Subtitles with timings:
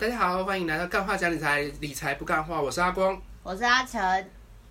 [0.00, 3.20] 大家好，欢迎来到干话讲理财，理财不干话，我是阿光。
[3.42, 4.00] 我是阿成，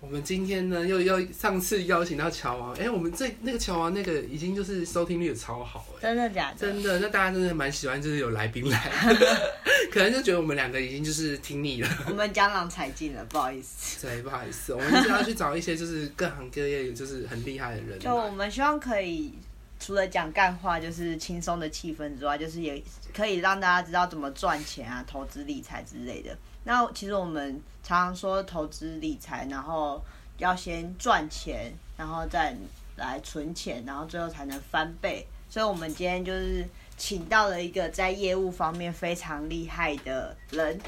[0.00, 6.56] 我们今天呢，又又上次邀请到乔王，哎、我们这那个乔王那个已经就是收听率也超好哎、真的假的？
[6.58, 8.90] 真的，那大家真的蛮喜欢，就是有来宾来，
[9.92, 11.88] 可能就觉得我们两个已经就是听腻了。
[12.08, 14.04] 我们江郎才尽了，不好意思。
[14.04, 18.30] 对，不好意思，我们就是要去找一些就是各行各业就是很厉害的人 就我来。
[18.32, 19.32] 们希望可以
[19.80, 22.80] 除了讲干话，就是轻松的气氛之外，就是也
[23.14, 26.36] 可以让大家知道怎么赚钱啊、投资理财之类的。
[26.64, 30.00] 那其实我们常常说投资理财，然后
[30.36, 32.54] 要先赚钱，然后再
[32.96, 35.26] 来存钱，然后最后才能翻倍。
[35.48, 36.68] 所以我们今天就是
[36.98, 40.78] 请到了一个在业务方面非常厉害的人，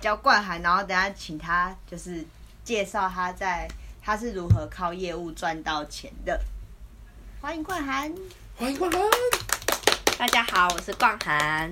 [0.00, 2.24] 叫冠涵，然后等下请他就是
[2.64, 3.68] 介绍他在
[4.00, 6.40] 他是如何靠业务赚到钱的。
[7.42, 8.14] 欢迎冠涵，
[8.54, 9.00] 欢迎冠涵。
[10.16, 11.68] 大家好，我是冠涵。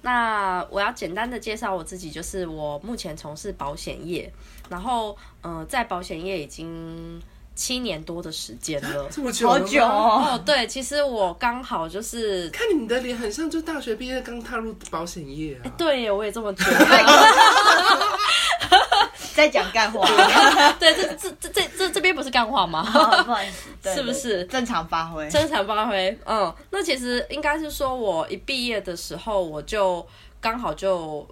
[0.00, 4.32] 那我要简单的介绍我自己，就是我目前从事保险业，
[4.70, 7.20] 然后呃，在保险业已经
[7.54, 9.06] 七年多的时间了。
[9.12, 10.24] 这么久好久哦。
[10.32, 15.70] 哦，对，其实我刚好就是，看你的脸很像就大学毕业刚踏入保险业啊。
[15.76, 16.78] 对我也这么觉得。
[19.42, 20.06] 在讲干话，
[20.78, 22.82] 对， 这这这这这这边不是干话吗？
[22.82, 25.28] 好不好意思，对是不是正常发挥？
[25.28, 30.06] 正常发挥，嗯，那其实应该是说，我一毕业的时候，我就
[30.40, 31.26] 刚好就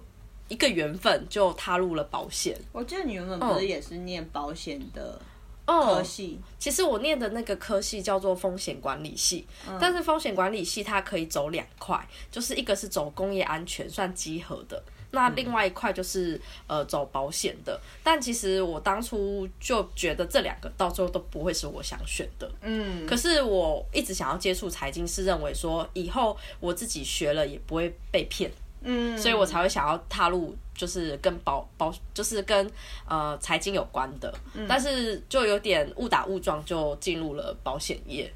[0.49, 2.57] 一个缘分就踏入了保险。
[2.73, 5.17] 我记得你原本不是也是念保险的
[5.65, 9.47] 科哦，系，其实我念的那个科系叫做风险管理系，
[9.79, 14.83] 但是风险管理系它可以走两块，就是一个是走工业安全，算集合的。
[15.11, 22.49] 那另外一块就是、呃走保险的，但其实我当初就觉得这两个到最后都不会是我想选的。
[22.61, 32.71] 嗯，可是我一直想要接触财经，是认为说以后我自己学了也不会被骗，嗯，所以我才会想要踏入就是跟保保就是跟
[33.07, 34.33] 呃财经有关的，
[34.67, 38.31] 但是就有点误打误撞就进入了保险业。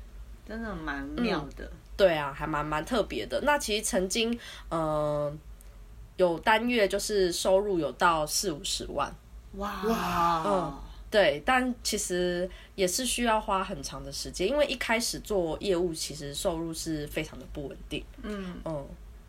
[0.47, 1.69] 真的蛮妙的。
[1.97, 3.39] 对啊，还蛮蛮特别的。
[3.41, 4.37] 那其实曾经
[4.69, 5.33] 呃
[6.17, 9.13] 有单月就是收入有到四五十万，
[9.55, 10.79] 哇，嗯
[11.11, 18.03] 对，但其实也是需要花很长的时间，因为一开始做业务其实收入是非常的不稳定。
[18.23, 18.85] 嗯，嗯，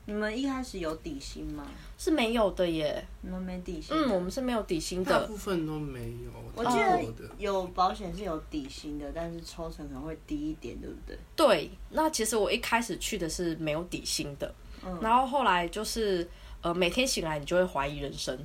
[0.06, 1.64] 你们一开始有底薪吗？
[1.96, 3.04] 是没有的耶。
[3.20, 3.96] 你们没底薪？
[3.96, 5.20] 嗯，我们是没有底薪的。
[5.20, 7.30] 大部分都没有，我记得。
[7.38, 11.16] 有保险是有底薪的，但是抽成可能会低一点，对不对？
[11.36, 14.52] 对，那其实我一开始去的是没有底薪的，
[14.84, 16.28] 嗯然后后来就是
[16.66, 18.36] 呃每天醒来你就会怀疑人生，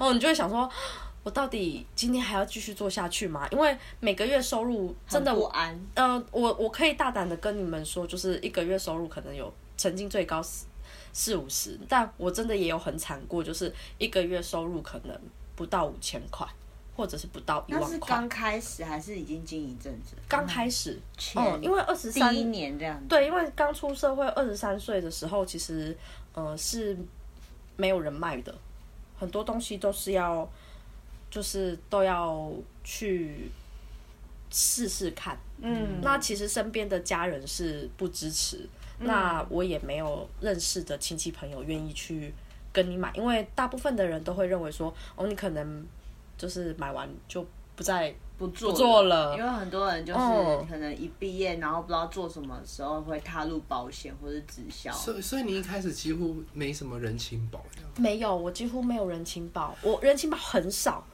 [0.00, 0.68] 哦，你就会想说，
[1.22, 3.46] 我到底今天还要继续做下去吗？
[3.52, 5.80] 因为每个月收入真的很不安。
[5.94, 10.66] 呃，我我可以大胆的跟你们说，就是一个月收入可能有曾经最高四
[11.12, 15.16] 四五十，但我真的也有很惨过，就是一个月收入可能
[15.54, 16.44] 不到五千块，
[16.96, 17.90] 或者是不到一万块。
[17.92, 20.16] 是刚开始还是已经经营一阵子？
[20.28, 23.06] 刚开始，前嗯，因为二十三第一年这样子。
[23.08, 25.96] 对，因为刚出社会二十三岁的时候，其实
[26.32, 26.98] 呃是
[27.76, 28.54] 没有人脉的，
[29.18, 30.48] 很多东西都是要
[31.30, 32.52] 就是都要
[32.82, 33.50] 去
[34.50, 35.38] 试试看。
[35.60, 38.68] 嗯，那其实身边的家人是不支持，
[38.98, 42.32] 那我也没有认识的亲戚朋友愿意去
[42.72, 45.86] 跟你买，因为大部分的人都会认为说，哦，你可能
[46.36, 47.46] 就是买完就
[47.76, 54.92] 不再不做不做了因为很多人就是嗯可能一毕业，然后不知道做什么时候会踏入保险或者直销。
[54.92, 57.64] 所以所以你一开始几乎没什么人情保。
[57.96, 61.06] 没有，我几乎没有人情保，我人情保很少，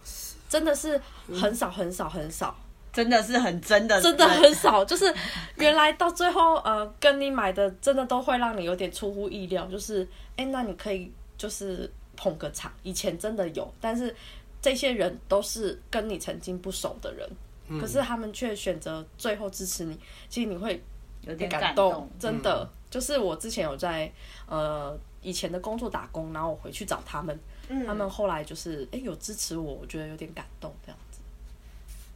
[0.49, 0.99] 真的是
[1.31, 2.57] 很少很少很少，
[2.91, 4.83] 真的是很真的，真的很少。
[4.83, 5.15] 就是
[5.57, 12.73] 原来到最后，呃，跟你买的真的都会让你有点出乎意料，就是哎、那你可以就是捧个场。
[12.83, 14.15] 以前真的有，但是
[14.63, 19.99] 这些人都是跟你曾经不熟的人，可是他们却选择最后支持你，
[20.29, 20.83] 其实你会
[21.23, 22.09] 有点感动。
[22.19, 22.69] 真的。
[22.91, 24.13] 就是我之前有在
[24.49, 27.39] 呃以前的工作打工，然后我回去找他们，
[27.69, 31.21] 嗯他们后来就是哎、诶有支持我，我觉得有点感动这样子。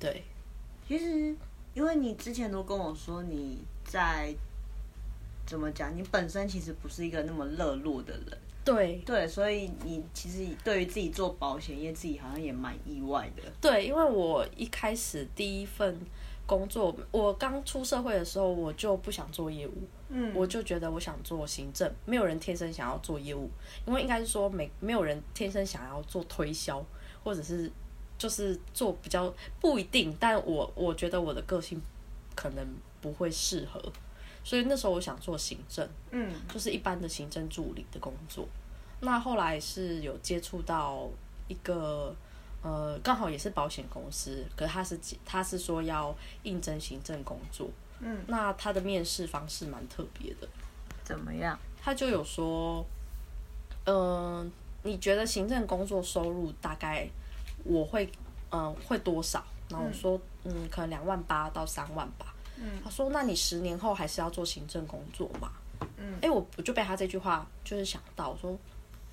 [0.01, 0.25] 对，
[0.89, 1.33] 其实，
[1.75, 4.35] 因为你之前都跟我说你在
[5.47, 9.03] 怎么讲，你本身其实不是一个那么热络的人，对。
[9.05, 13.43] 对，所以你其实对于自己做保险业，自己好像也蛮意外的。
[13.61, 16.01] 对，因为我一开始第一份
[16.47, 19.75] 工作，我刚出社会的时候，我就不想做业务，
[20.09, 20.33] 嗯。
[20.35, 23.51] 我就觉得我想做行政，没有人天生想要做业务，
[23.87, 26.85] 因为应该是说没没有人天生想要做推销，
[27.23, 27.71] 或者是
[28.17, 31.81] 就是做比较不一定，但我我觉得我的个性
[32.35, 32.67] 可能
[33.01, 33.81] 不会适合，
[34.45, 38.47] 所以那时候我想做行政，嗯就是一般的行政助理的工作。
[39.01, 41.09] 那后来是有接触到
[41.49, 42.15] 一个
[42.63, 47.69] 呃，刚好也是保险公司，可是他是他是说要应征行政工作。
[48.01, 50.49] 嗯，那他的面试方式蛮特别的，
[51.03, 51.59] 怎么样？
[51.83, 52.85] 他就有说，
[53.87, 54.51] 嗯、
[54.83, 57.09] 你觉得行政工作收入大概
[57.65, 58.11] 我会
[58.51, 59.45] 嗯、会多少？
[59.69, 62.34] 然后我说嗯，可能两万八到三万吧。
[62.57, 62.81] 嗯。
[62.83, 65.51] 他说那你十年后还是要做行政工作嘛？
[65.97, 66.15] 嗯。
[66.23, 68.59] 哎、我我就被他这句话就是想到，我说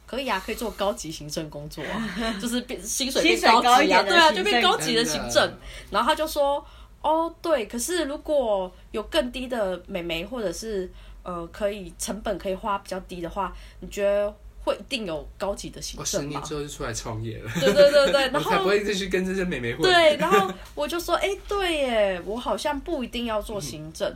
[0.05, 2.09] 可以啊，可以做高级行政工作啊，
[2.41, 5.53] 就是变薪水变高一级对啊，就变高级的行政。
[5.89, 6.63] 然后他就说，
[7.01, 10.91] 哦，对，可是如果有更低的美眉，或者是
[11.23, 16.29] 呃可以成本可以花比较低的话，你觉得会一定有高级的行我十政吗？
[16.31, 19.81] 年之后就出来创业了，对对对对， 我然后才不会继续跟这些美眉混。
[19.81, 24.15] 对，然后我就说，哎、对耶，我好像不一定要做行政。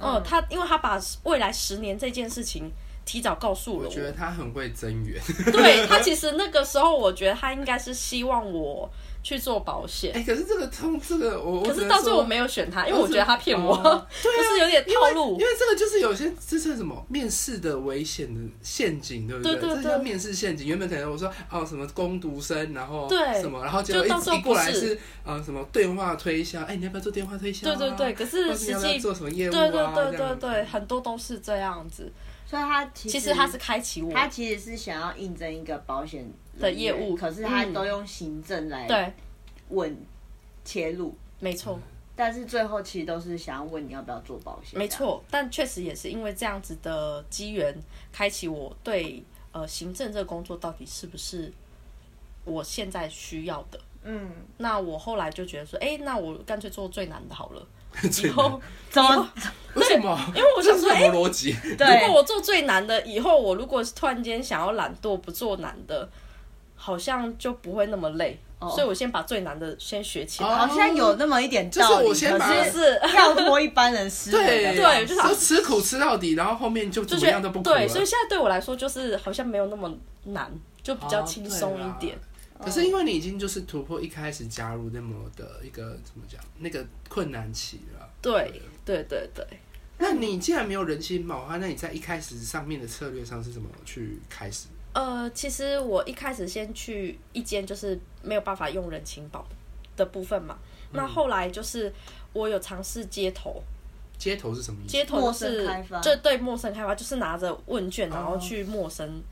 [0.00, 2.70] 嗯，他因为他把未来十年这件事情
[3.08, 5.18] 提早告诉了我，我觉得他很会增援。
[5.50, 8.88] 对他其实那个时候，我觉得他应该是希望我
[9.22, 15.48] 去做保险，哎、可是这个通这个我，我可是到最后我没有选他，因为我觉得他骗我，哦对啊就是有点套路因为。
[15.58, 20.68] 这个就是有些这是什么面试的危险的陷阱，对不对对对这叫面试陷阱。
[20.68, 27.74] 原本可能我说哦什么攻读生，然后对什么，然后结果一一过来不是是呃什么电话推销，哎、你要不要做电话推销、啊？
[27.74, 29.52] 对对对，可是实际做什么业务啊？
[29.52, 32.10] 对对对对对，很多都是这样子。
[32.48, 36.26] 所以他其其实他是开启我，他其实是想要应征一个保险
[36.58, 39.12] 的业务可是他嗯都用行政来对，
[39.68, 39.94] 问
[40.64, 41.78] 切入，没错。
[42.16, 44.78] 但是最后其实都是想要问你要不要做保险。
[44.78, 47.78] 没，错，但确实也是因为这样子的机缘，
[48.10, 49.22] 开启我对
[49.52, 51.52] 呃行政这个工作到底是不是
[52.44, 53.78] 我现在需要的。
[54.04, 57.66] 嗯，那我后来就觉得说，哎、那我干脆做最难的好了。
[58.10, 58.60] 最以后难，
[58.90, 59.32] 怎么？
[59.78, 60.18] 为什么？
[60.34, 61.56] 因为我想说这是什么逻辑？
[61.62, 66.08] 如果，我做最难的，以后我如果突然间想要懒惰不做难的，
[66.74, 68.38] 好像就不会那么累。
[68.60, 70.48] 哦所以我先把最难的先学起来。
[70.48, 77.76] 哦好像有那么一点就是道理，我先把是是跳脱一般人思维对对就是说吃苦吃到底，然后后面就怎么样都不苦了。
[77.76, 79.88] 对，所以现在对我来说就是好像没有那么
[80.24, 80.50] 难，
[80.82, 82.18] 就比较哦轻松一点。
[82.60, 88.08] 可是因为你已经就是突破一开始加入那么的一个怎么讲那个困难期了。
[88.20, 89.46] 对对对对，
[90.00, 94.68] 那你既然没有人气宝的话，那你在一开始上面的策略上是怎么去开始？
[94.94, 99.46] 呃，其实我一开始先去一间就是没有办法用人情保
[99.96, 100.56] 的部分嘛，
[100.92, 101.92] 那后来就是
[102.32, 103.62] 我有尝试街头，
[104.16, 104.92] 街头是什么意思？
[104.92, 105.68] 街头陌是
[106.02, 108.38] 就对陌生开发，就是拿着问卷然后哦。
[108.38, 109.22] 去陌生、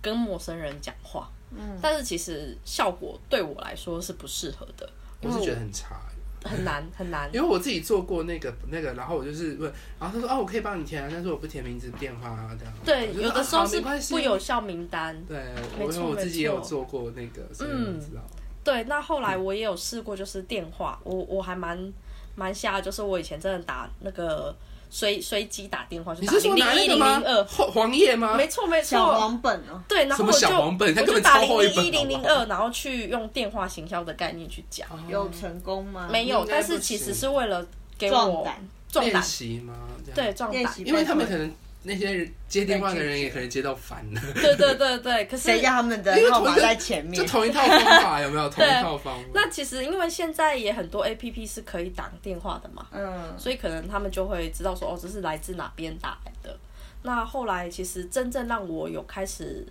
[0.00, 4.88] 跟陌生人讲话，嗯，但是其实效果对我来说是不适合的，
[5.22, 6.00] 我是觉得很差。
[6.44, 12.74] 很难很难，因为我自己做过那个那个，然后我就是问，然后他说哦，我可以帮你填啊，但是我不填名字、电话啊这样。
[12.84, 15.38] 对，有的时候是不有效名单，对，
[15.78, 17.94] 因为我自己也有做过那个，所以嗯。
[17.96, 18.22] 我知道。
[18.62, 21.92] 对，那后来我也有试过，就是电话，我我还蛮
[22.36, 24.54] 蛮瞎，就是我以前真的打那个
[24.90, 27.36] 随随机打电话，就打你是说零零一零拿那个吗零？
[27.36, 28.34] 二，黄黄页吗？
[28.34, 30.94] 没错没小错，黄本哦，对，然后我就小黄本？
[30.94, 36.08] 它我根本就打零超厚一本零一零零二，然后去用电话行销的概念去讲，有成功吗？
[36.10, 37.64] 没有，但是其实是为了
[37.96, 38.54] 给我壮胆。
[38.54, 39.74] 练壮胆，习吗？
[40.12, 47.26] 对，壮胆，因为他们可能那些人接电话的人也可能接到烦了，对对对对，可是谁叫他们的号码在前面就？
[47.26, 48.50] 同一套方法有没有？
[48.50, 49.24] 同一套方法。
[49.32, 56.54] 那其实因为现在也很多 A P P 是可以打电话的嘛，嗯，所以可能他们就会知道说，哦，这是来自哪边打来的。
[57.02, 59.66] 那后来其实真正让我有开始，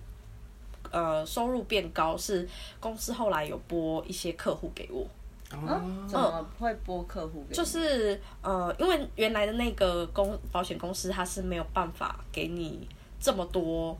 [0.89, 2.49] 呃，收入变高，是
[2.79, 5.05] 公司后来有拨一些客户给我，
[5.51, 7.43] 嗯哦，怎么会拨客户？
[7.51, 12.87] 就是呃，因为原来的那个公保险公司它是没有办法给你
[13.19, 13.97] 这么多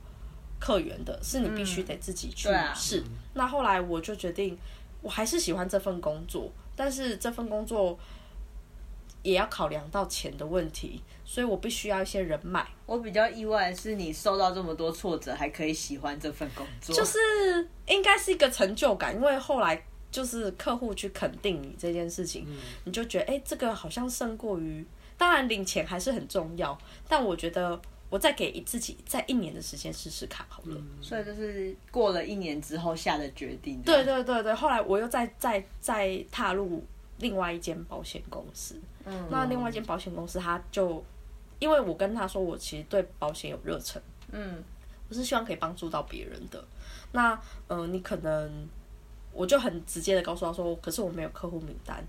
[0.59, 3.03] 客源的，是你必须得自己去试。
[3.33, 4.57] 那后来我就决定，
[5.01, 7.97] 我还是喜欢这份工作，但是这份工作
[9.23, 12.65] 也要考量到钱的问题，所以我必须要一些人脉。
[12.85, 17.17] 我比较意外的是，你受到这么多挫折，还可以喜欢这份工作，就是
[17.87, 22.45] 应该是一个成就感，因为后来就是客户去肯定你这件事情，
[22.83, 24.85] 你就觉得哎、诶这个好像胜过于，
[25.17, 30.77] 当然领钱还是很重要，但我觉得我再给自己再一年的时间试试看好了。
[31.01, 33.81] 所以就是过了一年之后下的决定。
[33.83, 36.83] 对，对对对，后来我又再再再踏入
[37.19, 41.03] 另外一间保险公司，嗯，那另外一间保险公司他就。
[41.59, 44.01] 因为我跟他说，我其实对保险有热忱，
[44.31, 44.63] 嗯
[45.09, 46.63] 我是希望可以帮助到别人的。
[47.11, 47.33] 那
[47.67, 48.65] 嗯、呃你可能
[49.31, 52.03] 我就很直接的告诉他说，可是我没有客户名单，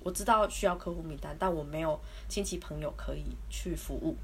[0.00, 1.98] 我知道需要客户名单，但我没有
[2.28, 4.14] 亲戚朋友可以去服务。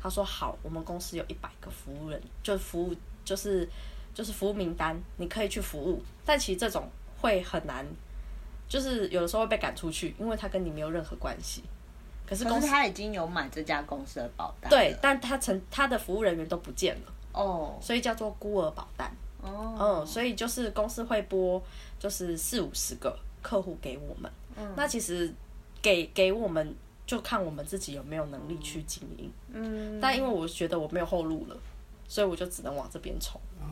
[0.00, 2.94] 他说好，我们公司有一百个服务人，就服务
[3.24, 3.68] 就是
[4.12, 6.88] 就是服务名单，你可以去服务，但其实这种
[7.20, 7.86] 会很难，
[8.68, 11.62] 就是有的时候会被赶出去，因为他跟你没有任何关系。
[12.26, 19.08] 可是可公司是他已经有买这家公司的保单，对，但他成他的服务人员都不见了，哦所以叫做孤儿保单。
[19.42, 21.62] 哦，嗯，所以就是公司会拨
[21.98, 25.32] 就是四五十个客户给我们，嗯那其实
[25.82, 26.74] 给给我们
[27.06, 29.30] 就看我们自己有没有能力去经营。
[29.52, 31.56] 嗯，但因为我觉得我没有后路了，
[32.08, 33.40] 所以我就只能往这边冲。
[33.60, 33.66] 哦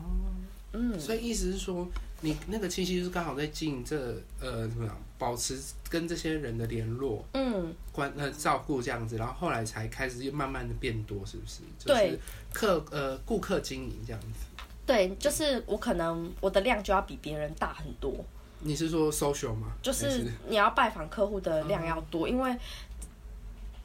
[0.73, 1.85] 嗯，所以意思是说，
[2.21, 3.97] 你那个七夕就是刚好在经营这
[4.39, 5.59] 呃怎么样，保持
[5.89, 11.59] 跟这些人的联络、嗯，关呃照顾这样子，然后后来才开始又慢慢的变多，是不是？
[11.77, 12.19] 就是对
[12.53, 14.27] 客呃顾客经营这样子。
[14.91, 18.13] 对，就是我可能我的量就要比别人大很多，
[18.59, 19.71] 你是说 social 吗？
[19.81, 22.53] 就是你要拜访客户的量要多，因为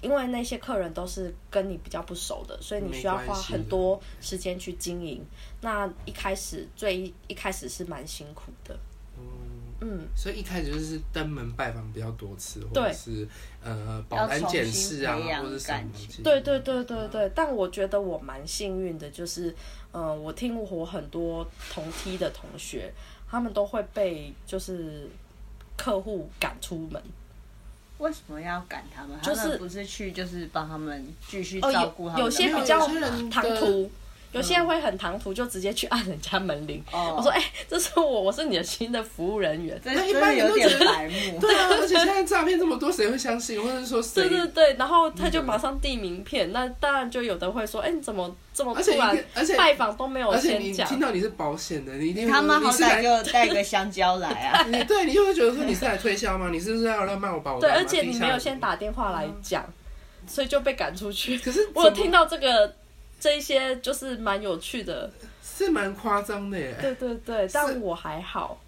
[0.03, 5.25] 因为那些客人都是跟你比较不熟的，所以你需要花很多时间去经营。
[5.61, 8.77] 那一开始最一开始是蛮辛苦的，
[9.81, 13.29] 嗯，所以一开始就是登门拜访比较多次，或者是
[13.63, 15.91] 呃保安检视啊或者什么。
[16.25, 17.31] 对对对对对。
[17.35, 19.51] 但我觉得我蛮幸运的，就是
[19.93, 22.93] 嗯、呃我听我很多同梯的同学，
[23.31, 25.09] 他们都会被就是
[25.77, 27.03] 客户赶出门。
[27.99, 29.19] 为什么要赶他们？
[29.23, 32.87] 就是他们不是去就是帮他们继续哦，照顾他们有有些比较
[33.31, 33.91] 唐突，
[34.37, 36.83] 有些人会很唐突，就直接去按人家门铃。
[36.93, 39.81] 哦我说：“哎、这是我，我是你的新的服务人员。
[39.83, 41.41] 这那一般有般人都觉得点白目。
[41.41, 43.63] 对啊，而且现在诈骗这么多，谁会相信？
[43.63, 44.29] 或者是说”谁？
[44.29, 46.53] 对对对，然后他就马上递名片。
[46.53, 54.63] 那当然就有的会说：“哎、你怎么这么突然而且拜访都没有而且先讲你听？”到你是保险的，你一定会他们好歹就带个香蕉来啊！
[54.69, 56.51] 你对你就会觉得说你是来推销吗？
[56.53, 57.85] 你是不是要来卖我保对，单吗？
[57.85, 59.65] 而且你没有先打电话来讲，
[60.27, 61.39] 所以就被赶出去。
[61.39, 62.75] 可是我听到这个
[63.19, 65.11] 这一些就是蛮有趣的，
[65.43, 66.77] 是蛮夸张的耶。
[66.81, 68.61] 对对对，但我还好，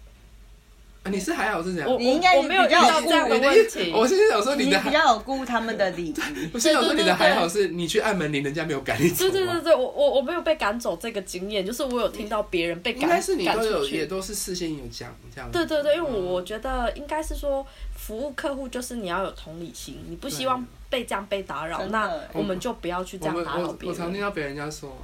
[1.03, 1.89] 啊你是还好是怎样？
[1.89, 3.91] 我你应该我我没有遇到这样的问题。
[3.95, 6.13] 我现在想说你你的还，比较有顾他们的礼仪，
[6.51, 13.87] 我现在想说你的还好是你去按门铃，人家没有赶你走吗对对对对，我我我没有被赶走这个经验，就是我有听到别人被赶应该是你赶都有。
[13.87, 15.57] 也都是事先有讲这样子。
[15.57, 17.65] 对对对，因为我觉得应该是说，
[17.95, 24.21] 服务客户就是你要有同理心，你不希望被这样被打扰，那我们就不要去这样打扰别我我常听人。
[24.21, 24.97] 到别人家说，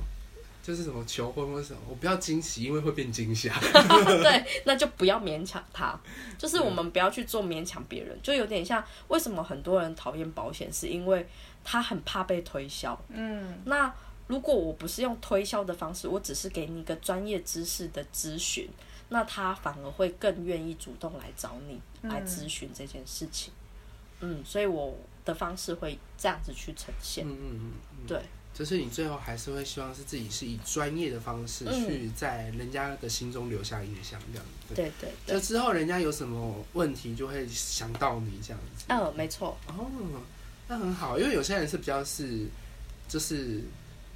[0.64, 3.54] 就是什么求婚或什么，我不要惊喜，因为会变惊吓。
[3.62, 5.98] 对，那就不要勉强他，
[6.38, 11.28] 就是我们不要去做勉强别人，就有点像为什么很多人讨厌保险，是因为
[11.64, 13.00] 他很怕被推销。
[13.10, 13.94] 嗯，那
[14.26, 18.68] 如果我不是用推销的方式，我只是给你一个专业知识的咨询，
[19.10, 23.54] 那他反而会更愿意主动来找你来咨询这件事情。
[24.22, 27.26] 嗯，所以我的方式会这样子去呈现。
[27.28, 28.22] 嗯嗯嗯嗯，对，
[28.54, 34.76] 就是你最后还是会希望是自己是以专业的方式嗯去在人家的心中留下印象，这样子。
[34.76, 38.86] 对对对就，之后人家有什么问题，就会想到你这样子。
[38.88, 39.90] 嗯，没错，哦，
[40.68, 42.48] 那很好，因为有些人是比较是
[43.08, 43.62] 就是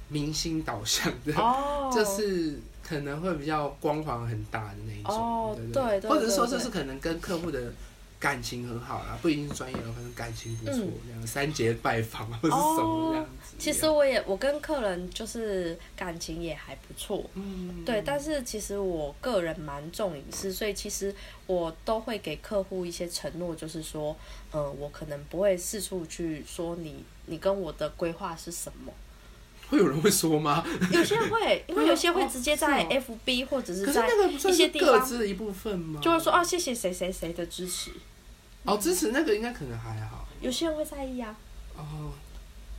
[0.08, 7.72] 明星导向的，哦，就是可能会比较光环很大的那一种，哦对不对对或者是说这是可能跟客户的
[8.20, 13.56] 感情很好啦，不一定是专业的，可能感情不错，嗯这样三节拜访或者是什么这样子。
[13.58, 21.14] 其实我也我跟客人就是感情也还不错，嗯，对，但是其实我个人蛮重隐私，所以其实
[21.46, 24.14] 我都会给客户一些承诺，就是说，
[24.50, 28.92] 呃，我可能不会四处去说你你跟我的规划是什么。
[29.70, 30.66] 会有人会说吗？
[30.92, 32.84] 有些人会，因为有些会直接在
[33.24, 36.00] FB 或者是是在一些地方各自的一部分吗？
[36.02, 37.92] 就会说哦，谢谢谁谁谁的支持。
[38.64, 41.34] 哦，支持那个应该可能还好有些人会在意啊，
[41.76, 42.12] 哦。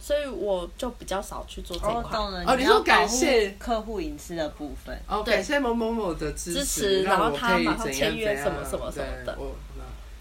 [0.04, 2.12] 所以我就比较少去做这块。
[2.12, 2.44] 懂了。
[2.48, 9.56] 哦你说要保护感谢客户隐私的部分，哦，对感谢某某某的支支持让然后我可以他马上怎样签约怎样什么什么什么的对我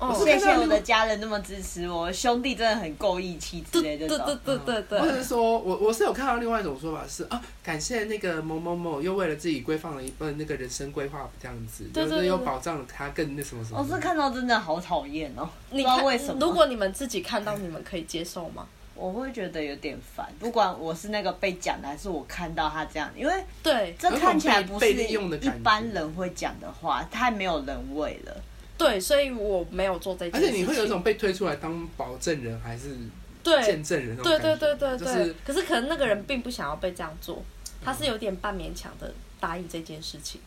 [0.00, 4.38] 哦谢谢我的家人那么支持我，兄弟真的很够义气之类的对这种。
[4.44, 13.78] 对对对对或者是说我我是有看到另外一种说法是啊，感谢那个某某某又为了自己规范了一份那个人生规划这样子，就是又对对对对保障了他更那什么什么。
[13.78, 16.36] 我是看到真的好讨厌哦，不知道为什么。
[16.40, 18.66] 如果你们自己看到，你们可以接受吗？
[18.94, 28.36] 我会觉得有点烦，不管我是那个被讲的，还是我看到他这样，因为对这看起来不是有种被被利用的一般人会讲的话，太没有人味了。
[28.84, 30.48] 对，所以我没有做这件事情。
[30.48, 32.96] 而且你会有一种被推出来当保证人还是
[33.42, 37.42] 对见证人那种对感觉对对对对，就是可是可能那个人并不想要被这样做，
[37.84, 40.40] 他是有点半勉强的答应这件事情。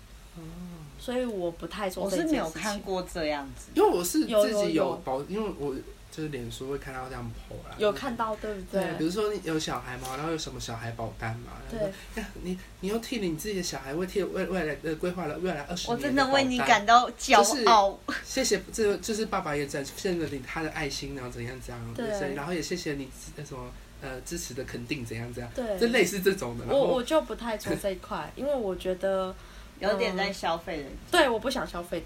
[0.99, 2.37] 所以我不太做我这件事情。
[2.37, 5.75] 是没有看过这样子，因为我是有自己有有保，因为我
[6.15, 9.05] 就是脸书会看到这样 po 啦，有看到对不对，比？
[9.05, 11.91] 如说你有小孩嘛，然后有什么小孩保单嘛，对
[12.43, 17.98] 你你又替你自己的小孩，为替未未来呃规划了未来二十年我真的为你感到骄傲。
[18.24, 26.65] 谢谢，这就是爸爸也展现了你他的爱心，然后怎样怎样，对然后也谢谢你那什么呃支持的肯定，怎样怎样，对就类似这种的。
[26.67, 29.36] 我我就不太做这一块，因为我觉得
[29.79, 32.01] 有点在消费人家，对我不想消费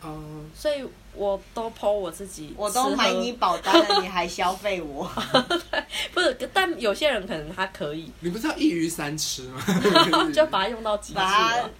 [0.00, 5.10] 它，嗯，所以我都 PO 我自己，我都买你，保单了，你还消费我？
[6.14, 9.60] 不是，但有些人可能他可以，你不是要一鱼三吃吗？
[10.32, 11.70] 就把它用到极致把它，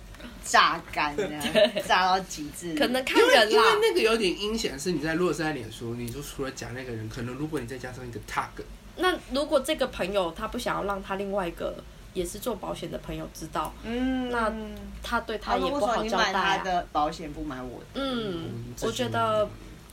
[0.45, 1.15] 榨干，
[1.87, 2.75] 榨到极致。
[2.75, 8.63] 可能看因为人啦，因为那个有点阴险，是你在如果是在脸书，你就除了讲那个人，可能如果你再加上一个 tag，
[8.97, 11.77] 那如果这个朋友他不想要让他另外一个
[12.19, 14.53] 也是做保险的朋友知道，嗯，那
[15.03, 16.65] 他对他也不好交代啊。
[16.65, 17.87] 的保险不买我的？
[17.95, 19.49] 嗯，我觉得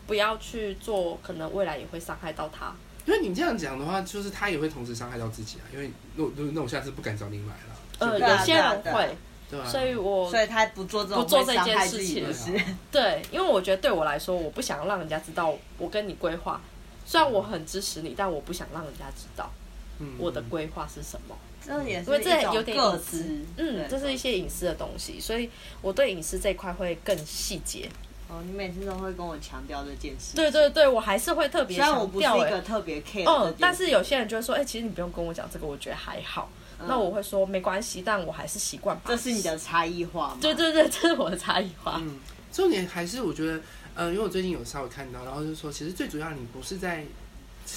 [0.07, 2.73] 不要去做，可能未来也会伤害到他。
[3.05, 5.63] 因为你这样讲的话，就是他也会同时伤害到自己啊。
[5.71, 9.15] 因为那我那我下次不敢找你买了，呃，有些人会，
[9.51, 9.69] 对吧？
[9.69, 12.25] 所以我所以他不做这种不做这件事情。
[12.91, 16.59] 对，因为我觉得对我来说，我不想让人家知道我跟你规划。
[17.05, 19.51] 虽然我很支持你，但我不想让人家知道
[19.99, 21.37] 嗯我的规划是什么。
[21.65, 23.23] 这也是因为这有点个隐私资，
[23.57, 25.49] 嗯，对这是一些隐私的东西，所以
[25.81, 27.89] 我对隐私这一块会更细节。
[28.27, 30.35] 哦，你每次都会跟我强调这件事。
[30.35, 36.49] 对对对，我还是会特别虽然我不是一强调哎、个特别 care 这件嗯事，但是有些人就会说，哎、其实你不用跟我讲这个，我觉得还好。
[36.79, 39.09] 嗯那我会说没关系，但我还是习惯把。
[39.09, 40.37] 这是你的差异化嘛？
[40.41, 41.97] 对对对，这是我的差异化。
[42.03, 42.19] 嗯，
[42.51, 43.61] 重点还是我觉得，
[43.95, 47.05] 呃，因为我最近有稍微看到，然后就是说，其实最主要你不是在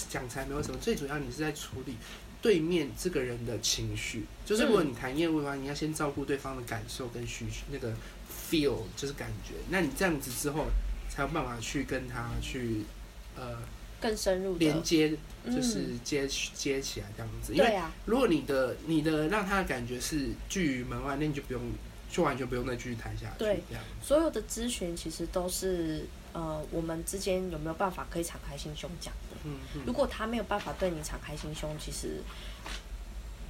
[0.09, 1.95] 讲财没有什么，最主要你是在处理
[2.41, 4.25] 对面这个人的情绪。
[4.45, 7.93] 就是如果你谈业务的话，你要先照顾对方的感受跟需求，那个
[8.51, 9.55] feel 就是感觉。
[9.71, 10.67] 那你这样子之后，
[11.11, 12.83] 才有办法去跟他去
[13.37, 13.59] 呃
[14.01, 17.55] 更深入的连接，嗯就是接接起来这样子。
[17.55, 21.63] 因为如果你的你的让他的感觉是拒于门外，那你就不用
[22.11, 23.39] 就完全不用再继续谈下去。
[23.39, 29.28] 对这样所有的咨询其实都是呃，我们之间有没有办法可以敞开心胸讲的。
[29.45, 29.83] 嗯嗯。
[29.87, 32.23] 如果他没有办法对你敞开心胸，其实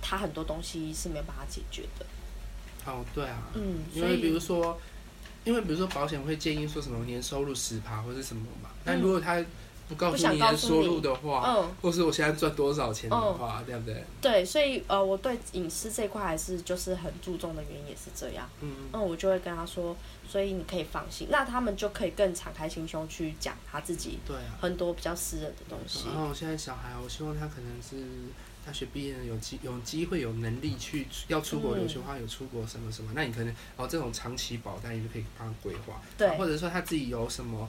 [0.01, 2.07] 他很多东西是没有办法解决的。
[2.87, 4.81] 哦，对啊，嗯，所因为比如以说，
[5.45, 9.01] 因为比如说保险会建议说什么年收入十趴或是什么嘛，但嗯。
[9.01, 9.45] 如果他
[9.89, 14.05] 不告诉你的收入的话，嗯，或是我现在赚多少钱的话，对不对？
[14.21, 18.49] 对，所以呃，我对隐私这块还是就是很注重的原因也是这样。
[18.61, 19.97] 嗯嗯，我就会跟他说，
[20.29, 24.59] 所以你可以放心，那他们就可以更敞开心胸去讲他自己对啊。
[24.61, 26.07] 很多比较私人的东西。
[26.09, 28.07] 然后现在小孩，我希望他可能是
[28.67, 37.67] 大学毕业了有机有机会有能力去要出国留学的话，有出国什么什么，那你可能哦这种长期保单你就可以帮他规划，对啊或者说他自己有什么。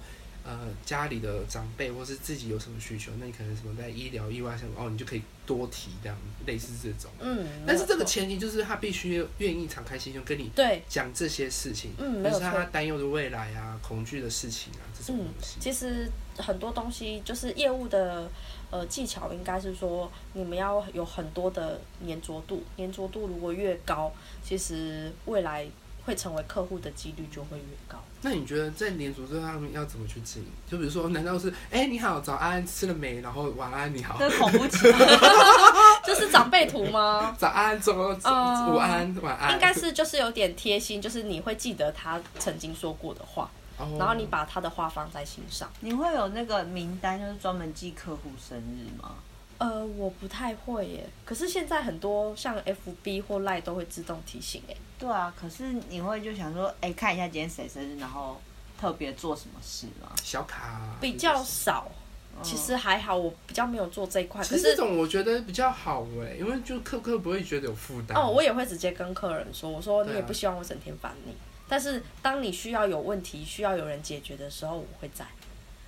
[0.49, 7.11] 呃，家里的长辈或是自己有什么需求，那你可能什么在医疗意外上，哦，你就可以多提这样，类似这种。
[7.19, 12.65] 嗯，但是这个前提就是他必须愿意敞开心胸跟你对，讲这些事情，嗯，没有错就是他。
[12.71, 15.57] 担忧的未来啊、恐惧的事情啊这种东西。
[15.59, 18.27] 其实很多东西就是业务的
[18.71, 24.11] 呃技巧，应该是说你们要有很多的粘着度，粘着度如果越高，
[24.43, 25.67] 其实未来
[26.05, 28.01] 会成为客户的几率就会越高。
[28.21, 30.49] 那你觉得在连组织上面要怎么去经营？
[30.69, 33.21] 就比如说，难道是哎、你好早安吃了没？
[33.21, 34.97] 然后晚安你好，这恐怖情人，
[36.03, 37.33] 这是长辈图吗？
[37.37, 45.69] 早安中午嗯午安晚安，应该是就是有点贴心，就是你会记得他曾经说过的话，哦，然后你把他的话放在心上。
[45.79, 49.15] 你会有那个名单，就是专门记客户生日吗？
[49.59, 54.75] 呃，我不太会耶，可是现在很多像 FB 或 Line 都会自动提醒哎。
[54.97, 58.39] 对啊，可是你会就想说，哎、看一下今天谁生日，然后
[58.79, 60.11] 特别做什么事吗？
[60.23, 61.91] 小卡比较少，
[62.35, 64.41] 嗯其实还好，我比较没有做这一块。
[64.41, 68.17] 其可是实这种我觉得比较好哎，因为就客客不会觉得有负担。
[68.17, 71.33] 哦，我也会直接跟客人说，我说你对啊也不希望我整天烦你，
[71.67, 75.25] 但是当你需要有问题、需要有人解决的时候，我会在。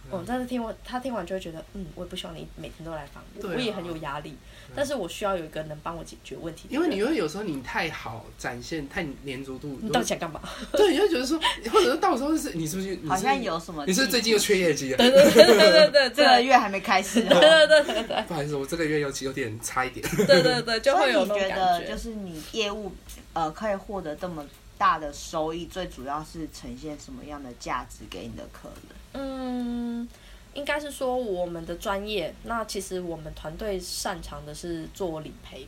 [0.10, 4.36] 哦，但是听完他听完就会觉得，嗯，我也不希望你每天都来烦我，对啊我也很有压力，
[4.76, 10.42] 但是我需要有一个能帮我解决问题因为人你会有时候你太好展现太粘着度，你到底想干嘛？
[10.74, 11.40] 对，你会觉得说，
[11.72, 14.98] 或者是到时候是你是不是是好像有什么你是是最近又缺业绩了？
[14.98, 17.40] 对对对对对 这个月还没开始、 哦。
[17.40, 20.06] 对对对对对不好意思，我这个月尤其有点差一点。
[20.28, 22.92] 对对对，就会有那种你觉得，就是你业务
[23.34, 24.46] 呃可以获得这么
[24.82, 28.98] 大的收益，最主要是呈现什么样的价值给你的客人？
[29.14, 30.10] 嗯，
[30.56, 35.68] 应该是说我们的专业，那其实我们团队擅长的是做理赔，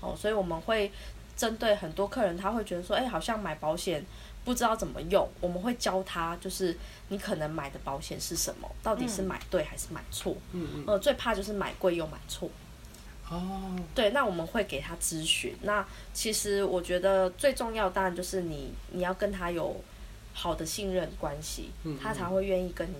[0.00, 0.90] 哦，所以我们会
[1.36, 4.02] 针对很多客人，他会觉得说，哎、好像买保险
[4.46, 6.74] 不知道怎么用，我们会教他，就是
[7.08, 10.34] 你可能买的保险是什么，到底是买对还是买错。
[10.52, 12.48] 嗯嗯，呃，最怕就是买贵又买错。
[13.30, 15.54] 哦，对，那我们会给他咨询。
[15.62, 19.76] 那其实我觉得最重要，当然就是你你要跟他有
[20.32, 22.94] 好的信任关系，嗯他才会愿意跟你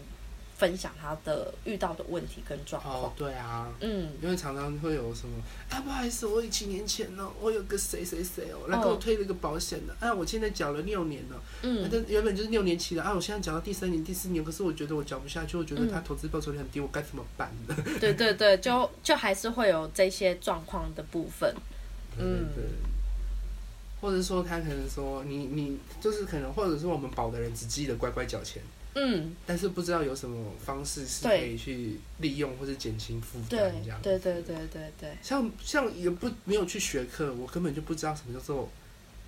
[0.58, 3.04] 分享他的遇到的问题跟状况。
[3.04, 5.40] 哦，对啊，嗯，因为常常会有什么，
[5.70, 11.88] 啊，不好意思，我几年前呢，我有个谁谁谁哦，来给我推了一个保险的，啊，我现在缴了六年了，嗯。
[11.90, 15.90] 但原本就是六年期的，啊，我现在缴到第三年、第四年，可是我觉得我缴不下去，我觉得嗯。
[15.90, 17.76] 他投资报酬率很低，我该怎么办呢？
[18.00, 21.54] 对对对，就就还是会有这些状况的部分。
[22.18, 22.48] 嗯。
[22.54, 22.64] 对，
[24.00, 28.62] 或者说他可能说你你就是可能，或者说我们保的人只记得乖乖缴钱，
[29.00, 34.00] 嗯，但是不知道有什么方式是可以去利用或者减轻负担这样。
[34.02, 38.68] 对对对对对，像像也不没有去学课，我根本就不知道什么叫做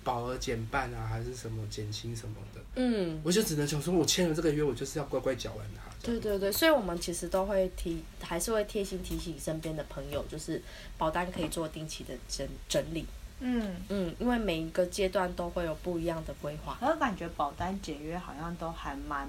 [0.03, 3.21] 保额减半啊，还是什么减轻什么的，嗯。
[3.23, 5.91] 我就只能想说，我签了这个约，我就是要乖乖缴完它。
[6.03, 10.59] 对对对，所以我们其实都会提，还是会贴心提醒身边的朋友，就是
[10.97, 13.05] 保单可以做定期的整整理。
[13.43, 16.77] 嗯，嗯，因为每一个阶段都会有不一样的规划。
[16.81, 19.27] 我感觉保单解约好像都还蛮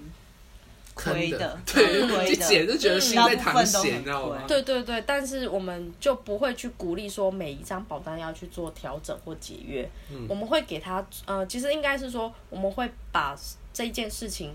[0.95, 4.43] 亏的， 对，亏一解就觉得心在淌血，你知道吗？
[4.47, 9.89] 对对对，但是我们就不会去鼓励说每一张保单要去做调整或解约。
[10.11, 13.37] 嗯我们会给他，呃，其实应该是说，我们会把
[13.73, 14.55] 这件事情，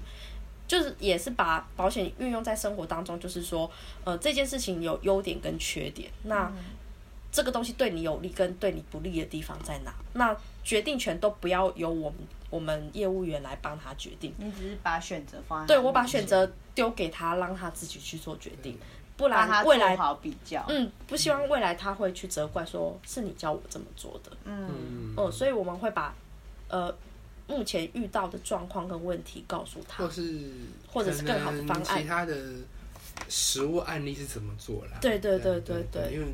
[0.67, 3.69] 就是也是把保险运用在生活当中，就是说，
[4.03, 6.09] 呃，这件事情有优点跟缺点。
[6.23, 6.51] 那
[7.31, 9.93] 这个东西对你有利跟对你不利的地方在哪？
[10.13, 14.33] 那决定权都不要由我们我们业务员来帮他决定。
[14.37, 18.77] 你只是把选择放在对我把选择丢给他，让他自己去做决定，
[19.15, 20.65] 不然未来做好比较。
[20.69, 24.31] 嗯，不希望未来他会去责怪说是你教我这么做的。
[24.45, 26.13] 嗯，哦，嗯，所以我们会把
[26.69, 26.93] 呃
[27.47, 30.09] 目前遇到的状况跟问题告诉他或。
[30.09, 30.51] 是
[30.89, 32.35] 或者是更好的方案其他的
[33.29, 34.97] 实物案例是怎么做啦？
[34.99, 36.25] 对对对对对对因为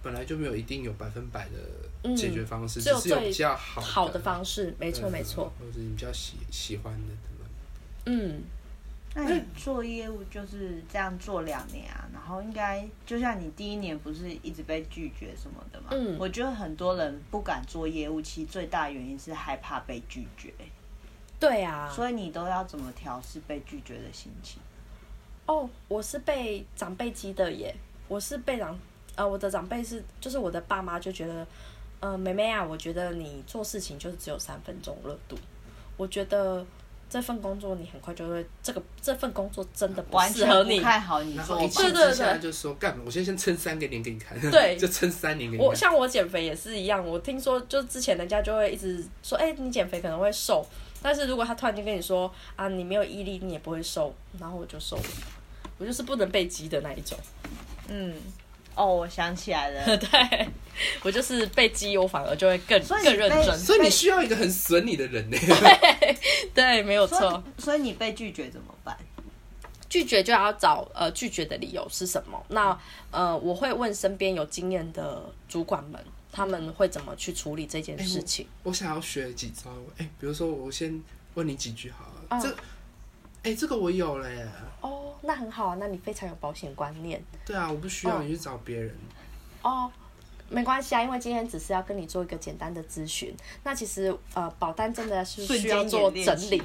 [0.00, 7.46] 本来就没有一定有百分百的嗯解决方式，只有只是有最比较好好的方式，没没错没错。，或者你比较喜喜欢的等等。
[8.04, 8.42] 嗯，
[9.14, 15.88] 那你做业务就是这样做两年啊，然后应该就像你第一年不是一直被拒绝什么的嘛？
[15.90, 20.52] 嗯我觉得很多人不敢做业务，其实最大原因是害怕被拒绝，
[21.40, 21.90] 对啊。
[21.90, 24.60] 所以你都要怎么调试被拒绝的心情？
[25.46, 27.74] 哦，我是被长辈激的耶，
[28.08, 28.78] 我是被长
[29.14, 31.46] 呃，我的长辈是就是我的爸妈就觉得，
[32.06, 35.36] 呃，妹妹啊，我觉得你做事情就是只有三分钟热度，
[35.96, 36.64] 我觉得
[37.10, 40.76] 这份工作你很快就会这个这份工作真的不适合你。
[40.78, 41.82] 不看好你做法然后一气。
[41.82, 45.66] 对对之下对就说干，我先先撑三个年给你看，对 就撑三年给你看。
[45.66, 50.64] 我像我减肥也是一样，我听说就之前人家就会一直说，哎、你减肥可能会瘦，
[51.02, 55.02] 但是如果他突然间跟你说啊，你没有毅力，你也不会瘦，然后我就瘦了。
[55.78, 57.18] 我就是不能被激的那一种，
[57.88, 58.14] 嗯，
[58.76, 60.48] 哦，我想起来了， 对
[61.02, 63.58] 我就是被激，我反而就会更所以你更认真。
[63.58, 65.36] 所以你需要一个很损你的人呢。
[66.54, 67.44] 对，没有所错。
[67.58, 68.96] 以所以你被拒绝怎么办？
[69.88, 72.44] 拒绝就要找呃拒绝的理由是什么？
[72.48, 72.78] 那
[73.10, 78.46] 呃，我会问身边有经验的主管们，他们会怎么去处理这件事情。
[78.64, 81.00] 我想要学几招，哎、比如说我先
[81.34, 82.12] 问你几句好了。
[82.28, 82.54] 嗯这，
[83.44, 84.46] 哎、这个我有嘞。
[84.75, 84.75] 哦，
[85.26, 87.22] 那很好啊，那你非常有保险观念。
[87.44, 88.94] 对啊，我不需要嗯你去找别人。
[89.62, 89.90] 哦，
[90.48, 93.34] 没关系啊，因为今天只是要跟你做一个简单的咨询。
[93.64, 96.62] 那其实呃，保单真的是瞬需要做整理。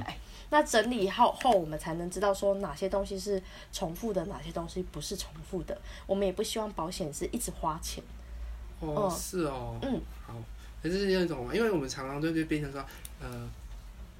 [0.52, 5.80] 那整理后后，我们才能知道说哪些东西是重复的，哪些东西不是重复的。
[6.06, 8.04] 我们也不希望保险是一直花钱。
[8.82, 9.80] 哦，嗯是哦。
[9.82, 10.02] 嗯。
[10.28, 10.34] 好，
[10.84, 12.86] 可是那种，因为我们常常就会变成说，
[13.22, 13.50] 呃，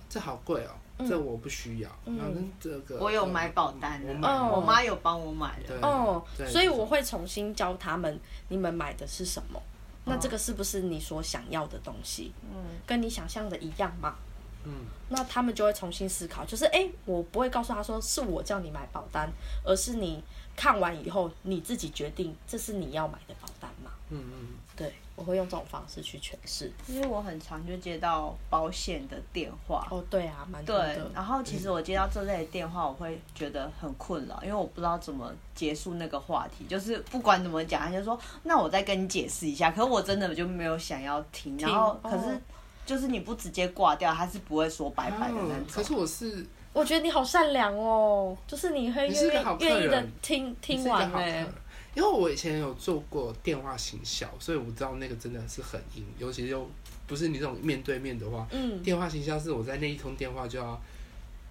[0.10, 1.90] 这好贵哦，嗯这我不需要。
[2.06, 5.76] 嗯这个我有买保单的，我买哦我妈有帮我买的。
[5.82, 9.62] 哦，所以我会重新教他们，你们买的是什么？
[10.06, 12.34] 那这个是不是你所想要的东西？
[12.44, 14.16] 嗯，跟你想象的一样吗？
[14.64, 14.72] 嗯，
[15.10, 19.28] 那他们就会重新思考，就是哎、诶我不会告诉他说是我叫你买保单，
[19.64, 20.24] 而是你
[20.56, 23.92] 看完以后你自己决定这是你要买的保单嘛？
[24.10, 24.48] 嗯嗯，
[24.82, 26.72] 对，我会用这种方式去诠释。
[26.88, 29.88] 因为我很常就接到保险的电话。
[29.92, 31.12] 哦，对啊，蛮多对的，。
[31.14, 36.66] 然后其实我接到这类的电话，我会觉得很困扰，因为我不知道怎么结束那个话题。
[36.66, 39.70] 就是不管怎么讲，他就说那我再跟你解释一下。
[39.72, 42.42] 可是我真的就没有想要听，然后可是哦
[42.84, 45.84] 就是你不直接挂掉，他是不会说拜拜的那哦可种。
[45.84, 49.28] 是我是我觉得你好善良哦，就是你会愿意
[49.60, 51.52] 愿意的人听听完哎、客
[51.94, 56.70] 因为我以前有做过电话行销，所以我知道那个真的是很硬，尤其又
[57.06, 58.82] 不是你这种面对面的话，嗯。
[58.82, 60.82] 电话行销是我在那一通电话就要，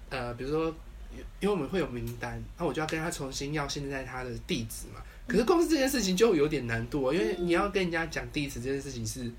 [0.08, 0.74] 呃，比如说，
[1.40, 5.02] 因为我们会有名单，那我就要跟他重新要现在他的地址嘛。
[5.26, 9.30] 可是公司这件事情就有点难度、哦，因为你要跟人家讲地址这件事情是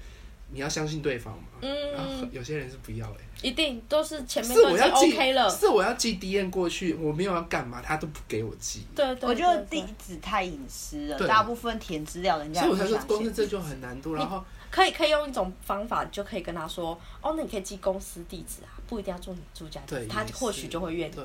[0.52, 1.44] 你要相信对方嘛。
[1.62, 14.16] 然后嗯，有些人是不要哎、一定都是前面是我要寄 OK 了，是我要寄 D N 过去，我没有要干嘛，他都不给我寄，对对，我觉得地址太隐私了，大部分填资料人家所以我才说公司写这就很难度。
[14.16, 21.14] 然后可以可以用一种方法，就可以跟他说，哦，那你可以寄公司地址啊，不一定要住你住家地对址，他或许就会愿意。
[21.14, 21.24] 对，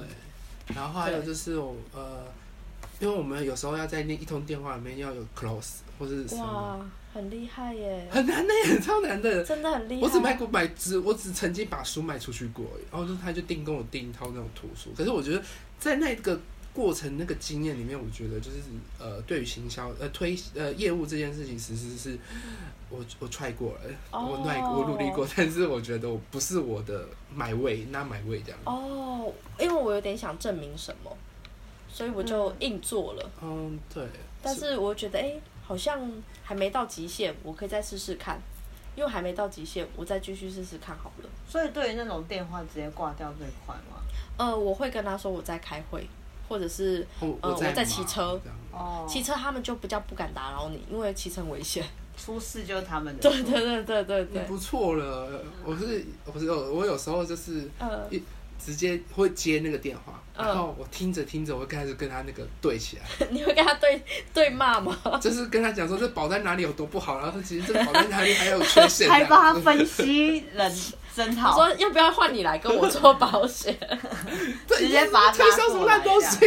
[0.75, 2.25] 然后还有就是我呃，
[3.01, 6.79] 因为我们有时候要在那一通电话里面要有 close 或是什么，哇，
[7.17, 9.43] 很厉害耶，很难的，很超难的。
[9.43, 10.01] 真的很厉害。
[10.03, 14.91] 我只卖过买只，我只曾经把书卖出去过，然后就他就订跟我订一套那种图书。
[14.97, 15.43] 可是我觉得
[15.79, 16.39] 在那个
[16.75, 18.59] 过程那个经验里面，我觉得就是
[18.99, 22.19] 呃，对于行销呃推呃业务这件事情，其实是
[22.91, 28.61] 我我 try 过了，哦我耐我努力过，但是我觉得我不是我的买位，那买位这样。
[28.65, 31.17] 哦，因为我有点想证明什么，
[31.91, 33.31] 所以我就嗯硬做了。
[33.43, 34.05] 嗯，对。
[34.43, 35.33] 但是我觉得，哎、
[35.67, 36.01] 好像
[36.45, 38.41] 还没到极限，我可以再试试看。
[38.95, 41.29] 因为还没到极限，我再继续试试看好了。
[41.47, 44.01] 所以对于那种电话直接挂掉最快吗？
[44.39, 46.09] 呃，我会跟他说我在开会，
[46.49, 48.41] 或者是我呃我在在骑车
[48.73, 51.85] 哦，骑车，他们就比较不敢打扰你，因为骑车很危险。
[52.17, 53.53] 出事就是他们的对错。
[53.53, 55.45] 对对对对对，不错了。
[55.63, 58.09] 我是我是有我有时候就是呃，
[58.65, 64.03] 直接会接那个电话，嗯然后我听着听着，我会开始跟他那个对起来， 你会跟他对
[64.35, 64.97] 对骂吗？
[65.21, 70.73] 就是跟他讲说这保单哪里有多不好，然后其实这保单哪里还有缺陷， 还帮他分析人
[71.15, 73.75] 真我好，说要不要换你来跟我做保险？
[74.69, 76.39] 对直接把他推销什么烂东西。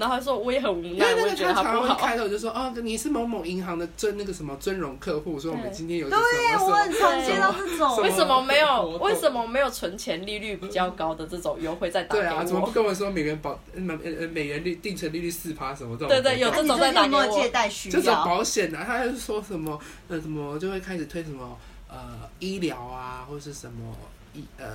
[0.00, 2.06] 然后他说我也很无因为奈，我那个也觉得他常会他不好。
[2.06, 8.88] 开头就说哦，你是某某银行的尊那个什么尊荣客户，说我们今天有对什么我很什么常接到这种什，为什么没有？
[9.02, 12.70] 为什么没有存钱利率比较高的这种优惠在打给对啊，怎么不？
[12.72, 16.22] 跟我说美元保美呃美元利定存利率四趴什么这种活动？
[16.22, 18.14] 对对有这种在最近有没打给我有借贷需这种？
[18.24, 21.58] 保险啊，他还是说什么呃什么就会开始推什么
[21.88, 21.98] 呃
[22.38, 23.94] 医疗啊，或是什么
[24.32, 24.66] 医呃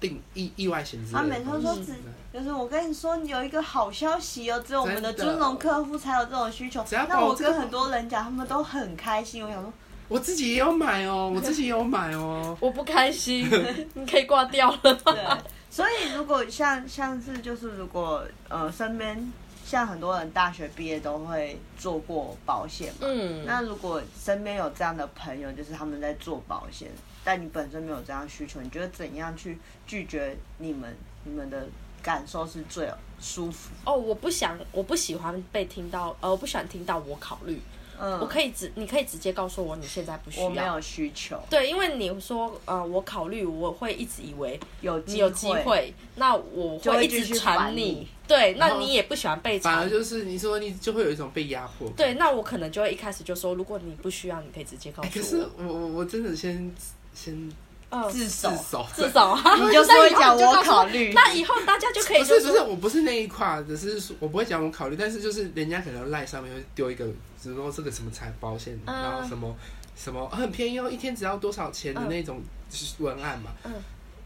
[0.00, 1.60] 定意意外险之类的他东西。
[1.60, 1.94] 每次说只
[2.32, 7.06] 就是我跟你说，你有一个好消息哦，只有我们的尊荣客户才有这种需求只要。
[7.06, 9.44] 那我跟很多人讲，他们都很开心。
[9.44, 9.72] 我想说，
[10.08, 12.56] 我自己也有买哦，我自己也有买哦。
[12.60, 13.48] 我不开心，
[13.94, 14.94] 你可以挂掉了？
[14.94, 15.24] 对，
[15.70, 19.32] 所以如果像像是就是如果呃身边
[19.64, 26.88] 像很多人大学毕业都会做过保险嘛，嗯，那如果身边有这样的朋友，就是他们在做保险，
[27.24, 31.68] 但你本身没有这样需求，你觉得怎样去拒绝你们你们的
[32.02, 32.88] 感受是最
[33.20, 33.70] 舒服？
[33.84, 37.60] 哦，我不想，我不喜欢被听到，呃，我不喜欢听到我考虑，
[37.98, 40.46] 嗯，我可以直，你可以直接告诉我你现在不需要。
[40.46, 48.08] 我没有需求，对，因为你说呃，我考虑，我会一直以为有你有机会，那我会会一直传你你。
[48.26, 49.74] 对，那你也不喜欢被传。
[49.74, 51.90] 反而就是你说你就会有一种被压迫。
[51.96, 55.64] 对，那我可能就会一开始就说，如果你不需要，你可以直接告哎，可诉是我。
[55.64, 56.72] 我我我真的先
[57.14, 57.52] 先
[57.90, 58.48] 嗯，自首。
[58.94, 61.12] 自，首， 你就说讲我那以后你就告诉考虑。
[61.12, 68.94] 那以后大家就可以不就是说，不是，我不是那一块，只是说我不会讲我考虑，但是就是人家可能赖上面会丢一个，比如说这个什么财保险，嗯。
[68.94, 69.52] 然后什么
[69.96, 72.40] 什么很便宜哦，一天只要多少钱的那种
[72.98, 73.72] 文案嘛，嗯。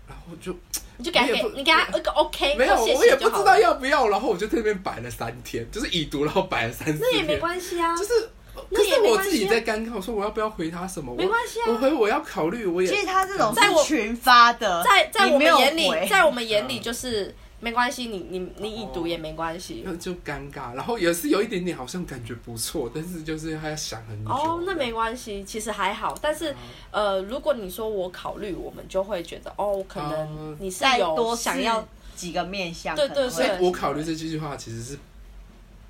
[0.07, 0.55] 然后就
[0.99, 1.19] 你就给
[1.57, 8.29] 你给他一个 OK， 没有，我也不知道要不要，然后我就在那边摆了三天，就是已读，然后摆了三天那也没，关系啊，就是。
[8.71, 11.15] 那可是我自己在尴尬，我说我要不要回他什么？
[11.15, 19.83] 没关系啊我我回我要考虑，我也其实他这种在群发的，在在我们眼里，在我们眼里嗯就是没关系，你你你已读也没关系。
[19.85, 24.31] 那就尴尬，然后也是有一点点好像感觉不错，但是就是还要想很久。
[24.31, 26.17] 哦，那没关系，其实还好。
[26.21, 26.55] 但是
[26.91, 34.99] 呃，如果你说我考虑，我们就会觉得哦，可能哦你是再有多想要几个面向，对对对所以我考虑这句话其实是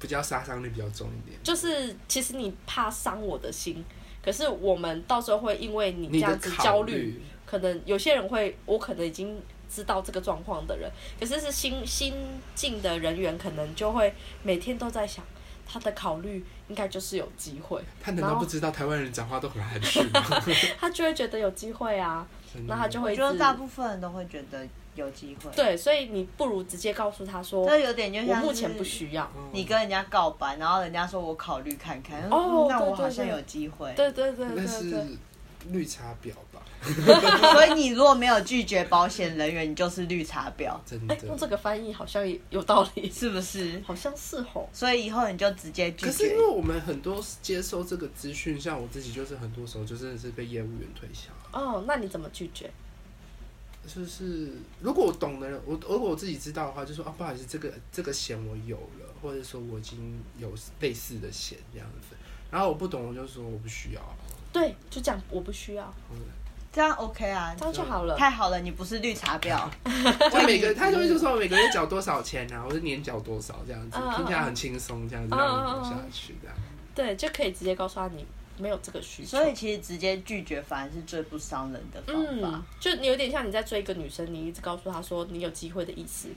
[0.04, 1.40] 比较杀伤力比较重一点。
[1.42, 3.82] 就是其实你怕伤我的心，
[4.22, 12.14] 可是我们到时候会因为你这样子焦虑，可能有些人会，我可能已经知道这个状况的人，可是是新新
[12.54, 14.12] 进的人员，可能就会
[14.42, 15.24] 每天都在想
[15.66, 20.22] 他的考虑应该就是有机会，他难道不知道台湾人讲话都很含蓄吗？
[20.78, 22.26] 他就会觉得有机会啊，
[22.68, 29.30] 那他就会觉得大部分人都会觉得有机会，，对，所以你不如直接告诉他说，这有点就像我目前不需要。
[29.36, 33.92] 嗯你跟人家告白，然后人家说我考虑看看，哦嗯那对对对我好像有机会。
[33.94, 35.06] 对对对那是
[35.70, 36.60] 绿茶婊吧，
[37.54, 41.26] 所以你如果没有拒绝保险人员，你就是绿茶婊，真哎、的。
[41.26, 43.80] 用这个翻译好像也有道理，是不是？
[43.86, 44.68] 好像是吼。
[44.72, 46.46] 所以以后你就直接拒绝可是因为。
[46.46, 51.30] 我们很多接受这个资讯，像我自己就是很多时候就真的是被业务员推销。
[51.58, 52.70] 哦，那你怎么拒绝？
[53.86, 62.16] 就是如果我懂的人，我如果我自己知道的话，就说啊，不好意思，这个这个险我有了，或者说我已经有类似的险这样子。
[62.50, 64.00] 然后我不懂，我就说我不需要。
[64.52, 65.92] 对，就这样，我不需要，
[66.72, 68.16] 这样 OK 啊这，样就好了。
[68.16, 69.68] 太好了，你不是绿茶婊。
[70.30, 76.56] 他每个 他就会就说每个月缴多少钱啊，或者年缴多少这样子嗯，嗯听起来很轻松，这样子嗯让你嗯嗯活下去这样。
[76.94, 78.24] 对，就可以直接告诉他你
[78.56, 79.28] 没有这个需求。
[79.28, 86.28] 所以其实直接拒绝反而是最不伤人的方法嗯。，就你有点像你在追一个女生，你一直告诉她说你有机会的意思，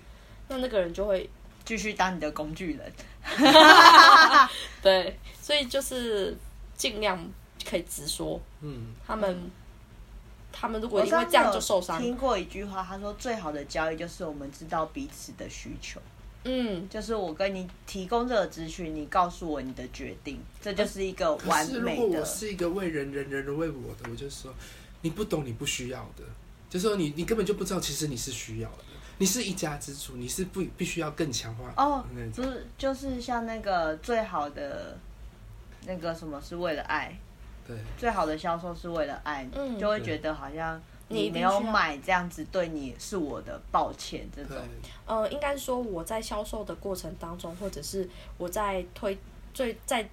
[0.48, 1.30] 那那个人就会
[1.64, 2.94] 继续当你的工具人。
[4.82, 6.36] 对，所以就是
[6.76, 7.20] 尽量
[7.70, 9.52] 可以直说，嗯，他们
[10.52, 16.00] 他们如果因为这样就受伤，听过一句话，他说最好的交易就是我们知道彼此的需求，
[16.50, 22.26] 嗯，就是我跟你提供这个资讯，你告诉我你的决定，这就是一个可完是如果我美的。
[22.26, 24.54] 是一个为人人人人为我的，我就说
[25.02, 26.24] 你不懂，你不需要的，
[26.70, 28.84] 就说你你根本就不知道，其实你是需要的，
[29.18, 32.32] 你是一家之主，你是不必须要更强化哦那种。
[32.32, 34.98] 不是，就是像那个最好的
[35.86, 37.14] 那个什么是为了爱，
[37.68, 37.76] 对。
[37.98, 39.78] 最好的销售是为了爱，嗯。
[39.78, 44.58] 就会觉得好像你一定你没有买这样子对你是我的抱歉这种。
[45.06, 49.17] 呃，应该说我在销售的过程当中，或者是我在推
[49.54, 50.08] 最在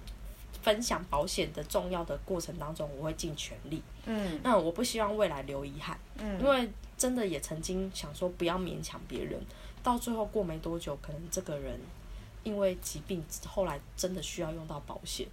[0.63, 3.81] 分享保险的重要的过程当中，我会尽全力。
[4.05, 9.39] 嗯那我不希望未来留遗憾，嗯，因为真的也曾经想说不要勉强别人，
[9.83, 11.79] 到最后过没多久，可能这个人
[12.43, 15.27] 因为疾病后来真的需要用到保险。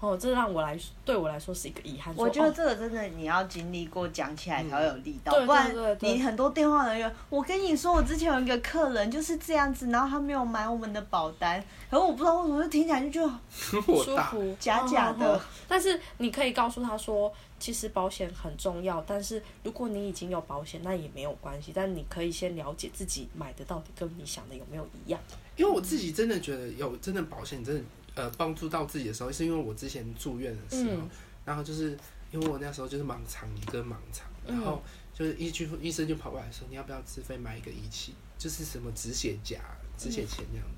[0.00, 2.14] 哦，这让我来对我来说是一个遗憾。
[2.16, 13.28] 我觉得这个真的你要经历过讲起来才会有力道，对对不然你很多电话人员，我跟你说，我之前有一个客人就是这样子，然后他没有买我们的保单，可是我不知道为什么就听起来就觉得
[13.72, 21.72] 很火大，舒服，假假的嗯嗯嗯但是你可以告诉他说，其实保险很重要，但是如果你已经有保险，那也没有关系。
[21.74, 25.20] 但你可以先了解自己买的到底跟你想的有没有一样。
[25.56, 27.82] 因为我自己真的觉得有真的保险真的
[28.18, 31.08] 呃帮助到自己的时候，是因为我之前住院的时候，嗯。
[31.44, 31.96] 然后就是
[32.32, 34.54] 因为我那时候就是盲肠一个盲肠，嗯。
[34.56, 34.82] 然后
[35.14, 39.60] 就是医去医生就跑过来说你要不要自费买一个仪器，就是什么止血夹、
[39.96, 40.66] 止血钳这样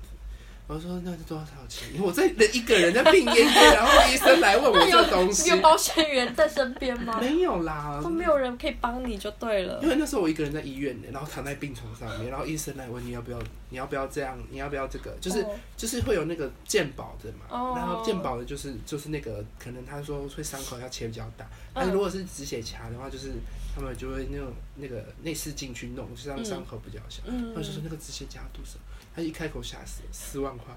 [0.71, 2.01] 我说那是多少钱？
[2.01, 7.17] 我在一个人在病恹恹，然后医生来问我这东西有，保险员在身边吗？
[7.19, 9.89] 没有啦都，没有人可以帮你就对了因。
[9.89, 23.33] 为那时候我一个人在医院呢，然后躺在病床上面，然后医生来问你要不要，你要不要这样，你要不要这个，就是、哦就是会有那个鉴保的嘛，哦然后鉴保的就是就是那个可能他说会伤口要切比较大，嗯但是如果是止血钳的话，就是
[23.75, 27.23] 他们就会那种那个内视镜去弄，就让伤口比较小。
[27.25, 28.79] 嗯他就说那个止血钳要多少？
[29.15, 30.73] 他一开口吓死了，四万块，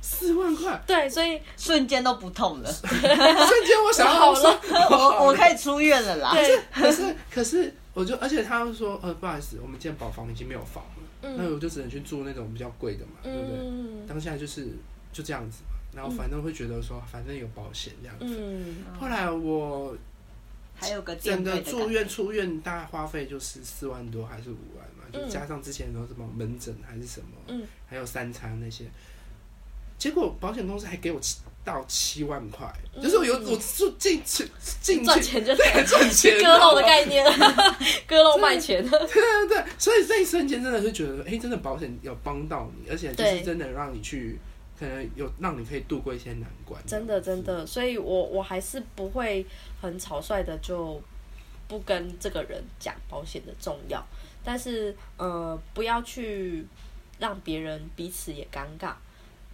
[0.00, 6.32] 四万块， 对，所以瞬间都不痛了， 瞬间我想好了我我可以出院了啦。
[6.32, 13.58] 对，可是可是，我就而且他又说，呃，不好意思，我们健保房已经没有房了，那嗯我就只能去住那种比较贵的嘛，对不对？
[13.60, 14.68] 嗯当下就是
[15.12, 18.36] 就这样子嘛，然后反正会觉得说，反正有保险这样子。
[18.38, 18.84] 嗯。
[19.00, 19.96] 后来我
[20.74, 25.28] 还有个整个住院出院大概花费就是四万多还是五万嘛，就嗯。
[25.30, 27.62] 加上之前有什么门诊还是什么，嗯。
[27.88, 28.84] 还有三餐那些，
[29.98, 32.66] 结果保险公司还给我七到七万块，
[33.00, 34.48] 就是我有嗯我住进去
[34.80, 37.24] 进去赚钱就对 赚钱， 割肉的概念，
[38.08, 38.82] 割肉卖钱。
[38.88, 44.40] 对对对，所以这一瞬间真的是觉得，哎、真的保险有帮到你，而且就是真的让你去，
[44.82, 46.82] 可能有让你可以度过一些难关。
[46.84, 49.46] 真的真的，所以我我还是不会
[49.80, 51.00] 很草率的就
[51.68, 54.04] 不跟这个人讲保险的重要，
[54.42, 56.66] 但是呃不要去
[57.20, 58.92] 让别人彼此也尴尬。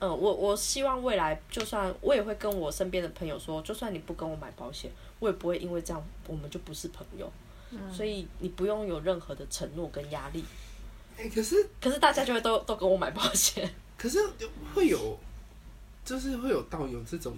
[0.00, 7.30] 嗯、我我希望未来就算我也会跟我身边的朋友说，就算你不跟我买保险，我也不会因为这样我们就不是朋友。
[7.92, 10.42] 所以你不用有任何的承诺跟压力。
[11.18, 13.68] 哎、可是可是大家就会都都跟我买保险。
[13.98, 14.18] 可是
[14.74, 15.18] 会有，
[16.04, 17.36] 就是会有到有这种，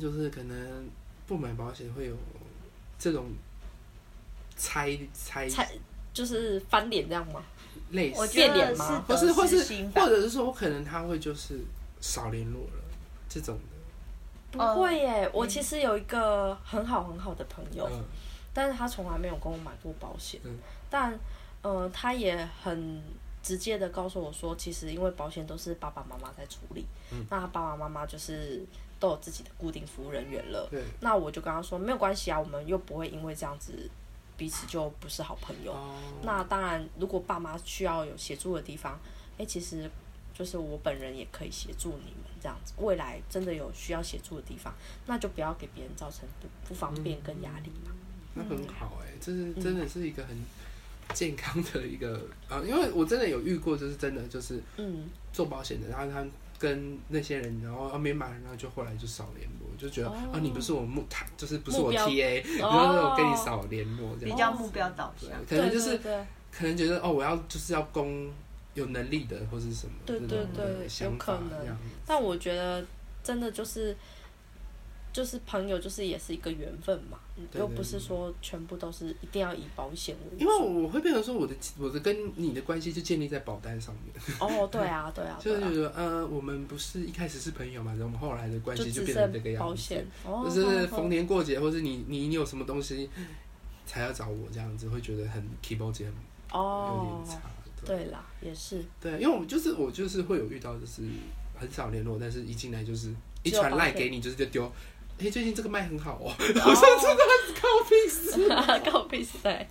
[0.00, 0.88] 就是可能
[1.26, 2.16] 不买保险会有
[2.98, 3.26] 这种
[4.56, 5.72] 猜猜猜
[6.12, 7.42] 就是翻脸这样吗？
[7.90, 8.28] 类似。
[8.28, 9.64] 变脸吗不是或是
[9.94, 11.60] 或者是说，可能他会就是
[12.00, 12.82] 少联络了
[13.28, 14.58] 这种的。
[14.58, 18.04] 不会耶，我其实有一个很好很好的朋友，嗯。
[18.52, 20.58] 但是他从来没有跟我买过保险，嗯。
[20.90, 21.18] 但
[21.62, 23.02] 呃，他也很
[23.42, 28.64] 直接的告诉我说，其实因为保险都是爸爸妈妈在处理，嗯那他爸爸妈妈就是
[29.00, 30.70] 都有自己的固定服务人员了。
[31.00, 33.90] 那我就跟他说没有关系啊，我们又不会因为这样子
[34.36, 35.72] 彼此就不是好朋友。
[35.72, 38.98] 哦，那当然，如果爸妈需要有协助的地方，
[39.38, 39.90] 哎、其实
[40.32, 42.72] 就是我本人也可以协助你们这样子。
[42.78, 44.72] 未来真的有需要协助的地方，
[45.06, 47.92] 那就不要给别人造成不不方便跟压力嘛。
[48.34, 50.34] 那很好哎、这是嗯真的是一个很
[51.12, 56.24] 健康的一个啊，因为我真的有遇过，就是真的就是嗯，做保险的，然后他
[56.58, 60.14] 跟那些人，然后啊没买，然后就后来就少联络，就觉得、哦。
[60.32, 62.70] 啊你不是我目他就是不是我 TA，然哦。
[62.70, 68.30] 后我跟你少联络这比样，较目标导向。，可能就是可能觉得哦我要就是要供
[68.74, 71.76] 有能力的或是什么对对对有可能。
[72.06, 72.84] 但我觉得
[73.24, 73.96] 真的就是
[75.12, 77.18] 就是朋友，就是也是一个缘分嘛，
[77.50, 80.42] 对又不是说全部都是一定要以保险为主。
[80.42, 93.10] 因为我会变成说我的我的跟你的关系就建立在保单上面，哦， 对啊，对啊，就是觉得呃我们不是一开始是朋友嘛，然后我们后来的关系就变成这个样子，保险，哦，就是哦逢年过节，或是你你你有什么东西
[93.84, 96.10] 才要找我这样子，会觉得很 k e y b o a r d 有
[96.52, 97.42] 哦点，差。
[97.84, 101.02] 对对啦，也是，对，因为我就是我就是会有遇到，就是
[101.58, 104.70] 很少联络，但是一进来就是一传赖给你，就是就丢。
[105.22, 107.22] 哎、最近这个卖很好哦， 我说真的
[107.54, 108.48] 靠屁事，
[108.90, 109.68] 告屁事，对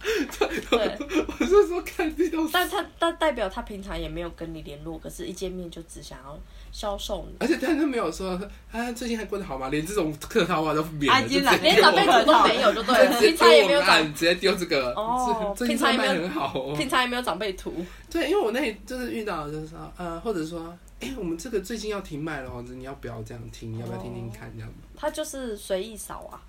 [0.70, 0.98] 对。
[1.40, 6.40] 我就说看这都是，但他但代表他平常也没有跟你联络，可是一见面就只想要
[6.72, 8.40] 销售你，而且他都没有说
[8.72, 9.68] 啊最近还过得好吗？
[9.70, 17.74] 连这种客套话都免了，啊连长辈丢图都没有就对平常也没有长直接丢这个哦也没有卖很好哦，平常也没有长辈图，
[18.10, 23.78] 对，因为我那里就是遇到，就是说，呃，或者说，哎、我们这个最近要停卖了哦，你要不要这样听？
[23.78, 24.52] 要不要听听看？
[24.56, 26.42] 这样，他就是随意扫啊，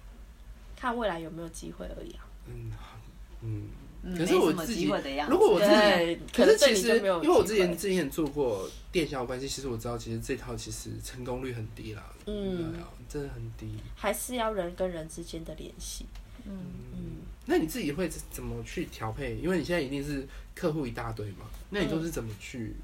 [0.77, 2.25] 看未来有没有机会而已啊。
[2.47, 2.97] 嗯，好
[3.41, 3.69] 嗯。
[4.05, 5.33] 嗯，可没什么是我自己机会的样子。
[5.33, 12.75] 如果我自己对，可是其实，因为我之前之前做过电销关系，其实我知道，其实这套其实成功率很低啦，嗯
[13.09, 13.77] 真的很低。
[13.95, 16.07] 还是要人跟人之间的联系。
[16.45, 16.59] 嗯，
[16.93, 17.01] 嗯，
[17.47, 19.37] 那你自己会怎么去调配？
[19.37, 22.75] 因为你现在一定是客户一大堆嘛，那你都是怎么去？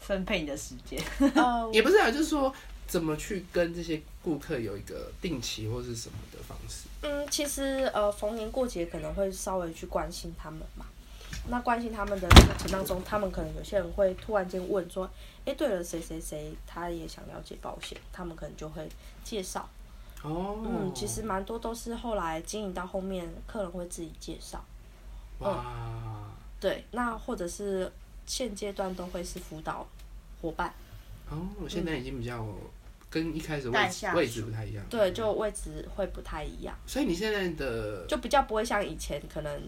[0.00, 1.02] 分配你的时间。
[1.34, 2.52] 呃， 也不是啊，就是说
[2.86, 6.88] 怎么去跟这些顾客有一个定期或是什么的方式？
[7.02, 10.86] 嗯，其实呃，逢年过节可能会稍微去关心他们嘛。
[11.50, 15.08] 那关心他们的过程当中，他们可能有些人会突然间问说
[15.46, 18.86] ：“哎，对了，谁谁谁他也想了解保险？”他们可能就会
[19.24, 19.66] 介绍。
[20.22, 24.62] 哦，嗯，其实蛮多都是后来经营到后面，客人会自己介绍。
[25.38, 25.64] 哇，
[26.60, 27.90] 对，那或者是
[28.28, 29.84] 现阶段都会是辅导
[30.40, 30.72] 伙伴。
[31.28, 32.46] 哦，现在已经比较
[33.10, 34.84] 跟一开始位位置不太一样。
[34.88, 39.60] 对，就位置会不太一样，所以你现在的就比较不会像以前可能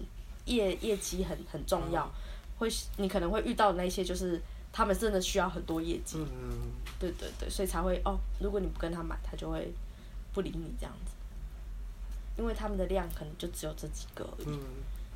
[0.44, 2.12] 业业绩很很重要，嗯
[2.58, 4.40] 会你可能会遇到那些就是
[4.70, 9.72] 他们真的需要很多业绩，嗯，对对对，所以才会哦，如果你不跟他买，他就会
[10.34, 11.12] 不理你这样子，
[12.36, 14.46] 因为他们的量可能就只有这几个而已。
[14.46, 14.60] 嗯，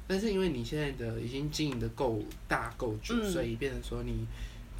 [0.06, 4.26] 但是因为你现在的已经经营的够大够久，嗯所以变成说你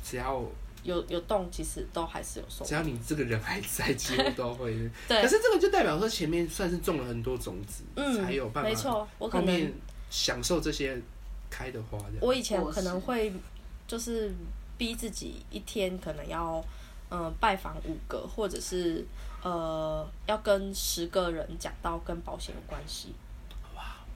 [0.03, 0.45] 只要
[0.83, 2.75] 有有动，其实都还是有收只。
[2.75, 4.75] 要你这个人还在，几乎都会。
[5.09, 9.73] 对可是这个就代表说前面算是种了很多种子，嗯，才有办法没错，我可能后面
[10.11, 11.01] 享受这些
[11.49, 12.19] 开的花这样。
[12.21, 13.33] 我以前可能会
[13.87, 14.31] 就是
[14.77, 16.63] 逼自己一天可能要
[17.09, 19.07] 嗯、呃拜访五个，或者是
[19.43, 23.15] 呃要跟十个人讲到跟保险有关系。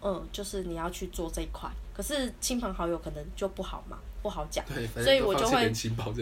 [0.03, 4.65] 嗯，就是你要去做这一块，可是亲朋好友可能就不好嘛，不好讲。
[4.95, 5.73] 所以我就会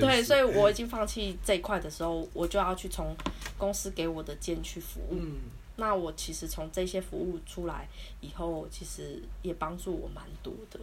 [0.01, 3.15] 对，所以我已经放弃这一块的时候，我就要去从
[3.59, 5.19] 公司给我的件去服务。
[5.19, 5.37] 嗯，
[5.77, 7.89] 那我其实从这些服务出来
[8.21, 10.81] 以后，其实也帮助我蛮多的。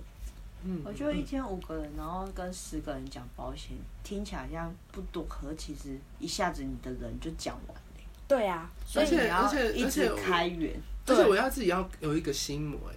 [0.65, 3.71] 嗯我觉得一天五个人，然后跟十个人讲保险，
[4.01, 7.82] 听起来像不多，可其实一下子你的人就讲完了。
[8.33, 10.73] 对啊，所以而且你要而且一直而且开源，
[11.05, 12.95] 而且我要自己要有一个心魔，哎，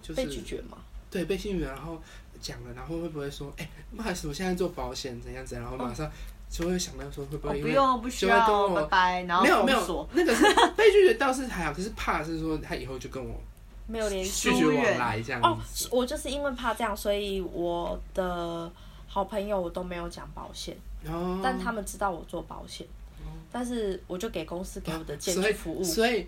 [0.00, 0.78] 就是被拒绝嘛。
[1.10, 2.00] 对，被拒绝，然后
[2.40, 6.10] 讲了，然后会不会说，哎、不好意思，我现在做保险，怎样怎样，然后马上
[6.50, 10.42] 就会想到说，会不哦会因为、不用不需要，拜拜，然后没有没有那个是
[10.76, 13.40] 被拒绝倒是还好，可是怕是说他以后就跟我
[13.86, 15.58] 没有联系拒绝往来这样哦。，
[15.90, 18.70] 我就是因为怕这样，所以我的
[19.06, 20.76] 好朋友我都没有讲保险，
[21.06, 22.86] 哦，但他们知道我做保险，
[23.50, 25.82] 但是我就给公司给我的件所以去服务。
[25.82, 26.26] 所以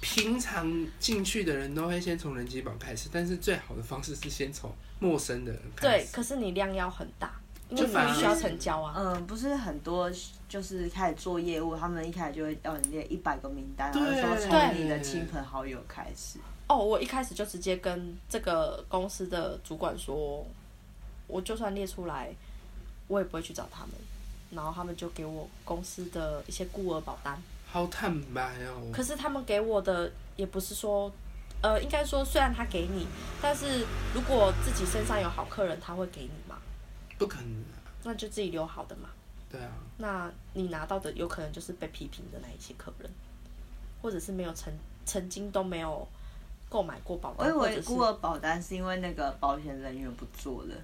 [0.00, 7.38] 平常进去的人都会先从人机榜开始，但是最好的方式是先从陌生的人开始对，可是你量要很大，
[7.68, 8.94] 因为你必须要成交啊。
[8.96, 10.10] 嗯，不是很多
[10.48, 16.38] 就是开始做业务，他们一开始就会要你列一百个名单，然后说从你的亲朋好友开始。
[16.66, 20.46] 哦，我一开始就直接跟这个公司的主管说，
[21.26, 22.32] 我就算列出来，
[23.08, 23.90] 我也不会去找他们，
[24.50, 27.40] 然后他们就给我公司的一些孤儿保单。
[27.66, 28.90] 好坦白哦。
[28.92, 31.10] 可是他们给我的也不是说，
[31.62, 33.06] 呃，应该说虽然他给你，
[33.40, 36.56] 但是如果自己身上有好客人，他会给你吗？
[37.18, 39.08] 不可能啊，那就自己留好的嘛。
[39.50, 43.10] 对啊，那你拿到的有可能就是被批评的那一些客人，
[44.00, 44.72] 或者是没有曾
[45.04, 46.06] 曾经都没有
[46.68, 50.74] 购买过保我以单，或者是为孤儿保单是因为那个保险人员不做了。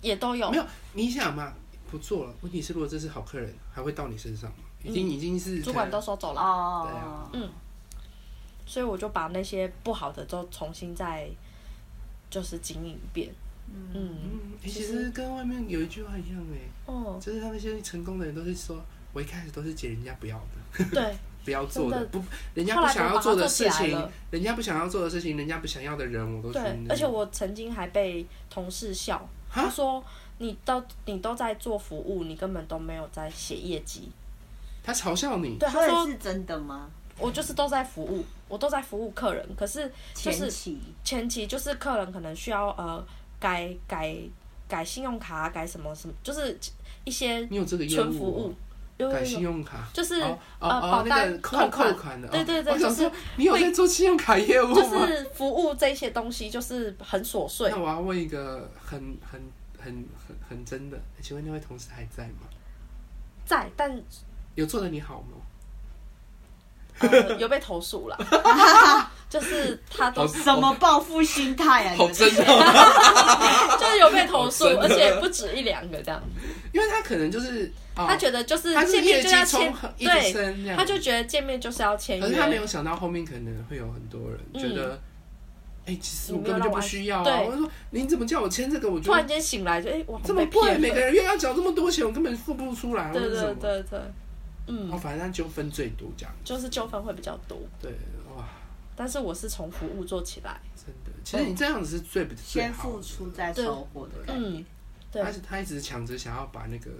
[0.00, 0.56] 也都有没。
[0.56, 1.52] 有，你想嘛，
[1.92, 2.34] 不做了。
[2.40, 4.56] 问题是，如果这是好客人，还会到你身上吗？
[4.82, 7.28] 已经已经是主管都收走了，哦，对啊。
[7.34, 7.50] 嗯。
[8.64, 11.28] 所以我就把那些不好的都重新再
[12.30, 13.30] 就是经营一遍。
[13.68, 14.14] 嗯，嗯，
[14.62, 18.82] 欸其其实实跟外面有一句话一样哎，哦，就是他们那些成功的人都是说，
[19.12, 22.06] 我一开始都是捡人家不要的，对， 不要做的，的。
[22.06, 22.24] 不，
[22.54, 30.02] 人家不想要做的事情人家不想要做的事情，人家不想要的人，我都对，而且我曾经还被同事笑，他说
[30.38, 34.10] 你都你都在做服务，你根本都没有在写业绩。
[34.82, 36.90] 他嘲笑你，对，他说是真的吗？
[37.18, 43.04] 我就是都在服务，我都在服务客人，可是就是前期前期就是客人可能需要呃
[43.38, 44.16] 改改
[44.66, 46.58] 改信用卡啊，改什么什么，就是
[47.04, 48.52] 一些你有这个业纯服务
[48.98, 54.82] 改信用卡，就是呃保单个扣扣款扣款的，对哦对对就是我想说你有在做信用卡业务就？
[54.82, 57.78] 是服务这些东西就是很琐碎那。
[57.78, 59.40] 我要问一个很很
[59.82, 59.92] 很
[60.26, 62.46] 很很真的，请问那位同事还在吗？
[63.44, 63.90] 在，但
[64.54, 65.38] 有做的你好吗？
[67.00, 68.18] 呃有被投诉了，
[69.28, 71.94] 就是他都什么报复心态啊？
[71.98, 72.44] 你们这真的，
[73.80, 76.22] 就是有被投诉，而且不止一两个这样。
[76.72, 82.66] 因为他可能就是，哦他觉得就是他是见面业绩就要签对，他就觉得见面就是要签可是他没有。
[82.66, 85.00] 想到后面可能会有很多人嗯觉得，
[85.84, 87.24] 哎、其实我根本就不需要啊！
[87.24, 88.88] 对我就说你怎么叫我签这个？
[88.90, 90.78] 我就突然间醒来就哎，我好这么贵。
[90.78, 93.54] 每个人又要缴这么多钱，我根本付不出来，对对或者什么。
[93.60, 94.00] 对
[94.68, 96.32] 嗯，哦，嗯，反正纠纷最多这样。
[96.44, 97.90] 就是纠纷会比较多，对，
[98.36, 98.48] 哇，
[98.94, 104.64] 但是我是从服务做起来，真的，其实你这样子是最不最先付出再收获的概念嗯。，
[105.10, 106.90] 对他是他一直抢着想要把那个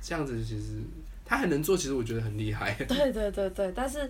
[0.00, 0.80] 这样子，其实
[1.24, 2.72] 他很能做，其实我觉得很厉害。
[2.86, 4.08] 对对对对，但是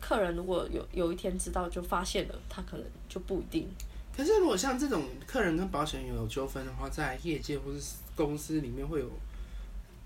[0.00, 3.68] 客人如果有有一天知道就发现了，他可能就不一定。
[4.16, 9.10] 可是如果像这种客人跟保险员有纠纷的话，在业界或是公司里面会有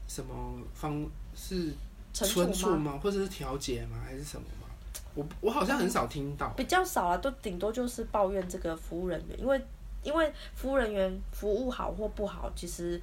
[0.08, 1.72] 什么方是
[2.12, 2.74] 惩存处吗？
[2.74, 3.00] 处吗？
[3.02, 3.98] 或者是调解吗？
[4.04, 4.66] 还是什么吗？
[5.14, 6.48] 我我好像很少听到。
[6.56, 9.60] 比较少啊，都顶多就是抱怨这个服务人员，因为
[10.02, 13.00] 因为服务人员服务好或不好，其实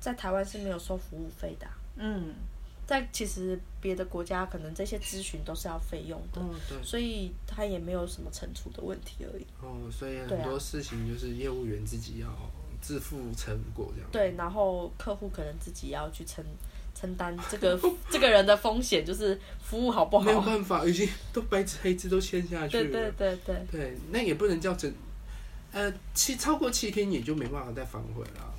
[0.00, 2.34] 在台湾是没有收服务费的啊、嗯，
[2.86, 9.46] 在其实别的国家可能这些咨询都是要费用的，嗯，对，所以他也没有什么惩处的问题而已。
[9.62, 12.28] 哦，所以很多事情就是业务员自己要
[12.80, 14.10] 自负成果这样。
[14.10, 16.44] 对，然后客户可能自己要去承
[16.94, 17.80] 承担这个
[18.10, 20.40] 这个人的风险，就是服务好不好没有。
[20.42, 22.84] 办法，已经都白纸黑字都签下去了。
[22.84, 24.92] 对对对对，对，那也不能叫整，
[25.70, 28.51] 呃，七超过七天也就没办法再反悔了。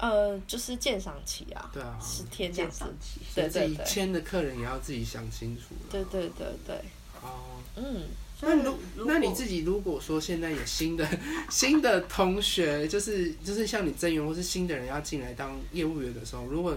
[0.00, 2.96] 呃，就是鉴赏期啊，对啊，十天这样子鉴赏。
[3.00, 3.20] 期。
[3.34, 5.90] 对自己对对，签的客人也要自己想清楚了。
[5.90, 6.74] 对对对对，
[7.20, 8.08] 哦，嗯，
[8.40, 11.06] 那如如那你自己如果说现在有新的
[11.50, 16.74] 新的同学，就是就是像你增员或是新的人要进来当业务员的时候，如果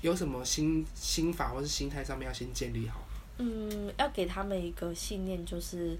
[0.00, 3.06] 有什么心心法或是心态上面要先建立好。
[3.38, 5.98] 嗯，要给他们一个信念，就是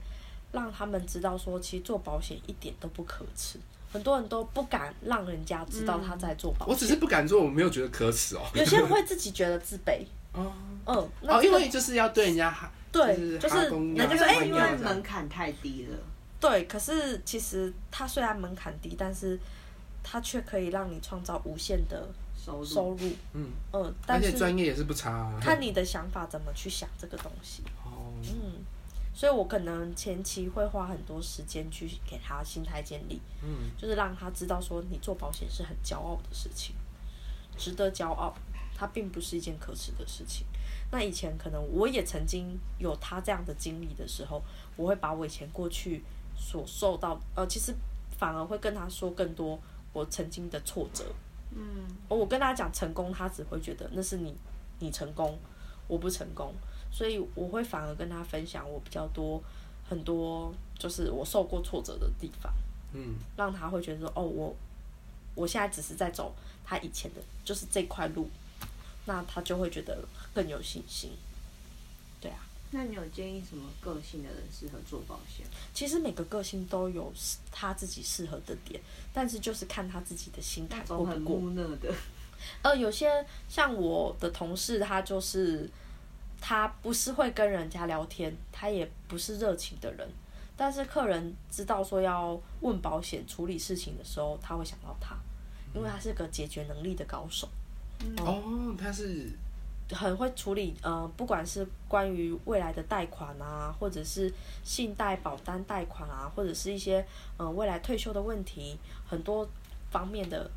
[0.52, 3.58] 让他们知道说，其实做保险一点都不可耻。
[3.92, 8.42] 很多人都不敢让人家知道他在做保险，我只是不敢做，我没有觉得可耻哦。
[8.54, 10.04] 有些人会自己觉得自卑。
[10.36, 10.52] 哦
[10.84, 15.96] 嗯，因为就是要对人家哈，对就是人家说哎因为门槛太低了，
[16.38, 19.40] 对，可是其实它虽然门槛低，但是
[20.04, 22.06] 它却可以让你创造无限的
[22.36, 22.98] 收入收入。
[23.32, 25.38] 嗯，嗯，而但是且专业也是不差、啊。
[25.40, 27.62] 看你的想法怎么去想这个东西。
[29.16, 36.76] 所以我可能前期会花很多时间去给他心态建立，嗯，就是让他知道说你做保险是很骄傲的事情，
[37.56, 38.36] 值得骄傲，
[38.74, 40.46] 它并不是一件可耻的事情。
[40.90, 44.42] 那以前可能我也曾经有他这样的经历的时候，
[44.76, 46.04] 我会把我以前过去
[46.36, 47.74] 所受到，呃，其实
[48.18, 49.58] 反而会跟他说更多
[49.94, 51.06] 我曾经的挫折。
[51.52, 54.36] 嗯，我跟他讲成功，他只会觉得那是你
[54.78, 55.38] 你成功，
[55.88, 56.52] 我不成功，
[56.96, 59.42] 所以我会反而跟他分享我比较多
[59.86, 62.50] 很多就是我受过挫折的地方，
[62.94, 64.56] 嗯，让他会觉得说哦，我
[65.34, 66.34] 我现在只是在走
[66.64, 68.30] 他以前的就是这块路，
[69.04, 71.10] 那他就会觉得更有信心。
[72.18, 72.38] 对啊，
[72.70, 75.44] 那你有建议什么个性的人适合做保险？
[75.74, 77.12] 其实每个个性都有
[77.52, 78.80] 他自己适合的点，
[79.12, 81.50] 但是就是看他自己的心态我很过不过。
[81.50, 81.94] 木讷的，
[82.62, 85.70] 呃，有些像我的同事，他就是
[86.40, 90.08] 他不是会跟人家聊天，他也不是热情的人，
[90.56, 95.16] 但是客人知道说要问保险、处理事情的时候，他会想到他，
[95.74, 97.48] 因为他是个解决能力的高手。
[98.18, 99.30] 哦，他是
[99.90, 104.32] 很会处理，呃，不管是关于未来的贷款啊，或者是
[104.62, 107.04] 信贷、保单贷款啊，或者是一些
[107.38, 108.78] 呃未来退休的问题，
[109.08, 109.48] 很多
[109.90, 110.50] 方面的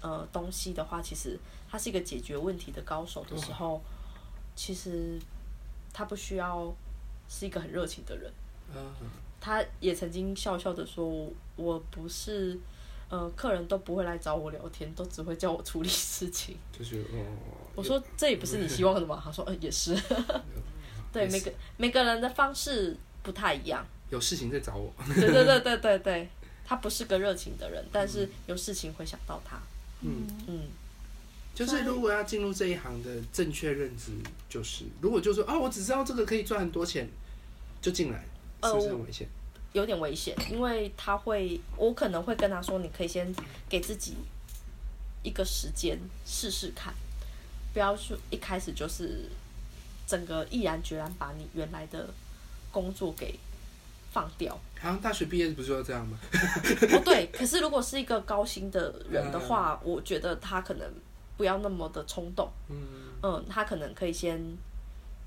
[0.00, 3.82] 呃东西的话，其实他是一个解决问题的高手的时候，
[4.56, 5.18] 其实
[5.92, 6.74] 他不需要
[7.28, 8.32] 是一个很热情的人。
[8.74, 8.92] 嗯，
[9.40, 12.58] 他也曾经笑笑的说：“我不是，
[13.08, 17.24] 呃，客人都不会来找我聊天，都只会叫我处理事情。”就是哦，
[17.74, 19.20] 我说这也不是你希望的嘛？
[19.22, 19.94] 他说嗯也是，
[21.12, 23.84] 对每个每个人的方式不太一样。
[24.10, 26.28] 有事情再找我，对对对对对对，
[26.64, 29.58] 他不是个热情的人，但是有事情会想到他。
[30.00, 30.60] 嗯，嗯，
[31.54, 34.10] 就是如果要进入这一行的正确认知，
[34.48, 37.08] 就是如果就说啊，我只知道这个可以赚很多钱，
[37.80, 38.24] 就进来，
[38.60, 39.28] 呃是不是很危险？
[39.72, 43.34] 有点危险，因为他会，我可能会跟他说，你可以先
[43.68, 44.14] 给自己
[45.22, 46.94] 一个时间试试看，
[47.72, 49.28] 不要说一开始就是
[50.06, 52.08] 整个毅然决然把你原来的
[52.70, 53.38] 工作给
[54.12, 54.54] 放掉。
[54.80, 56.18] 好像大学毕业不是要这样吗？
[56.92, 60.88] 哦，对，可是如果是一个高薪的人的话，我觉得他可能
[61.36, 62.50] 不要那么的冲动。
[62.68, 62.76] 嗯，
[63.22, 64.40] 嗯，他可能可以先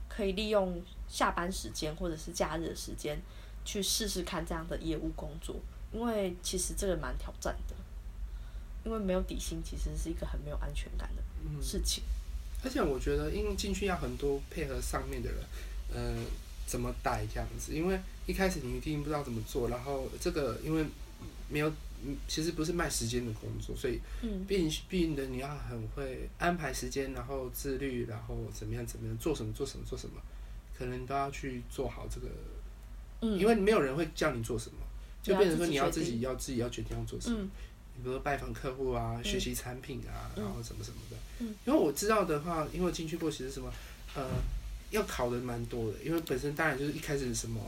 [0.07, 3.19] 可以利用下班时间或者是假日的时间
[3.65, 5.55] 去试试看这样的业务工作，
[5.91, 7.75] 因为其实这个蛮挑战的，
[8.85, 11.61] 因为没有底薪其实是一个很没有安全感的嗯。
[11.61, 12.03] 事情。
[12.63, 15.39] 而且我觉得，因为进去要很多配合上面的人，
[15.93, 16.23] 呃，
[16.65, 20.83] 怎么带这样子，因为一开始你一定不知道怎么做，然后这个因为
[21.49, 21.75] 没有，嗯
[22.27, 30.21] 其实不是卖时间的工作，所以嗯毕竟毕竟的你要很会安排时间，然后自律，然后怎么样怎么样做什么做什么做什么，
[30.77, 32.27] 可能都要去做好这个，
[33.21, 34.77] 嗯，因为没有人会叫你做什么，
[35.23, 37.37] 就变成说你要自己要自己要决定要做什么。
[37.41, 37.49] 嗯
[37.99, 41.17] 比如说拜访客户啊，嗯学习产品啊，嗯然后什么什么的。
[41.39, 43.73] 嗯因为我知道的话，因为我进去过，其实什么
[44.13, 44.23] 呃，
[44.91, 45.97] 要考的蛮多的。
[46.05, 47.59] 因为本身当然就是一开始什么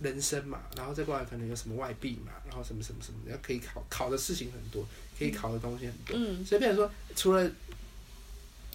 [0.00, 4.86] 人生嘛，然后再过来可能有什么外币嘛，然后什么什么什么的，要可以考考的事情很多，
[5.18, 6.16] 可以考的东西很多。
[6.16, 6.44] 嗯。
[6.44, 7.50] 所以变成说，除了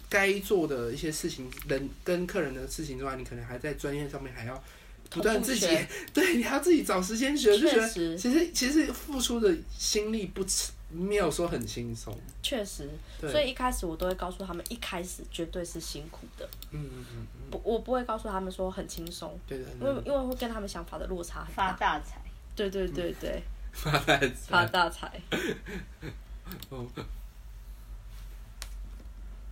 [0.08, 4.62] 该做的一些事情，人跟客人的事情之外，你可能还在专业上面还要
[5.10, 5.66] 不断自己
[6.12, 10.44] 对，你还要自己找时间学，就觉得其实其实付出的心力不
[10.90, 12.16] 没有说很轻松。
[12.42, 12.88] 确实，
[13.20, 21.98] 所以一开始我都会告诉他们，一开始绝对是辛苦的，嗯嗯嗯嗯，不，我不会告诉他们说很轻松，对的，因为因为会跟他们想法的落差很发大。
[21.98, 22.20] 大财。
[22.56, 24.66] 对对对对，发大财发。
[24.66, 25.20] 大财。
[26.70, 26.86] 哦，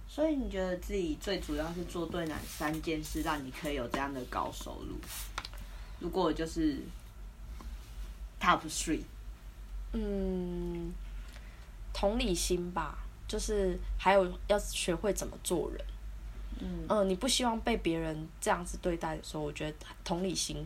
[0.09, 4.95] 所以你觉得自己最主要是做对哪三件事，让你可以有这样的高收入？
[5.99, 6.79] 如果就是
[8.41, 9.01] top three，
[9.93, 10.93] 嗯，
[11.93, 15.85] 同理心吧，就是还有要学会怎么做人。
[16.61, 20.65] 嗯嗯，你不希望被别人这样子对待的时候，我觉得同理心，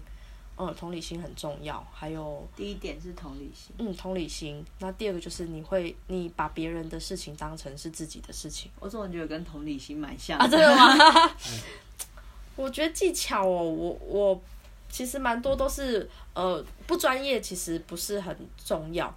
[0.58, 1.82] 嗯，同理心很重要。
[1.92, 3.74] 还有，第一点是同理心。
[3.78, 4.62] 嗯，同理心。
[4.80, 10.46] 那第二个就是你会，你把别人的事情当成是自己的事情我怎么觉得跟同理心蛮像啊？
[10.46, 11.30] 真的吗？
[12.56, 14.42] 我觉得技巧哦，我我
[14.90, 19.14] 其实蛮多都是呃不专业，其实不是很重要。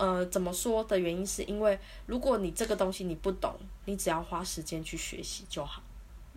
[0.00, 5.82] 呃，怎么说的原因是因为如果你这个东西你不懂，你只要花时间去学习就好。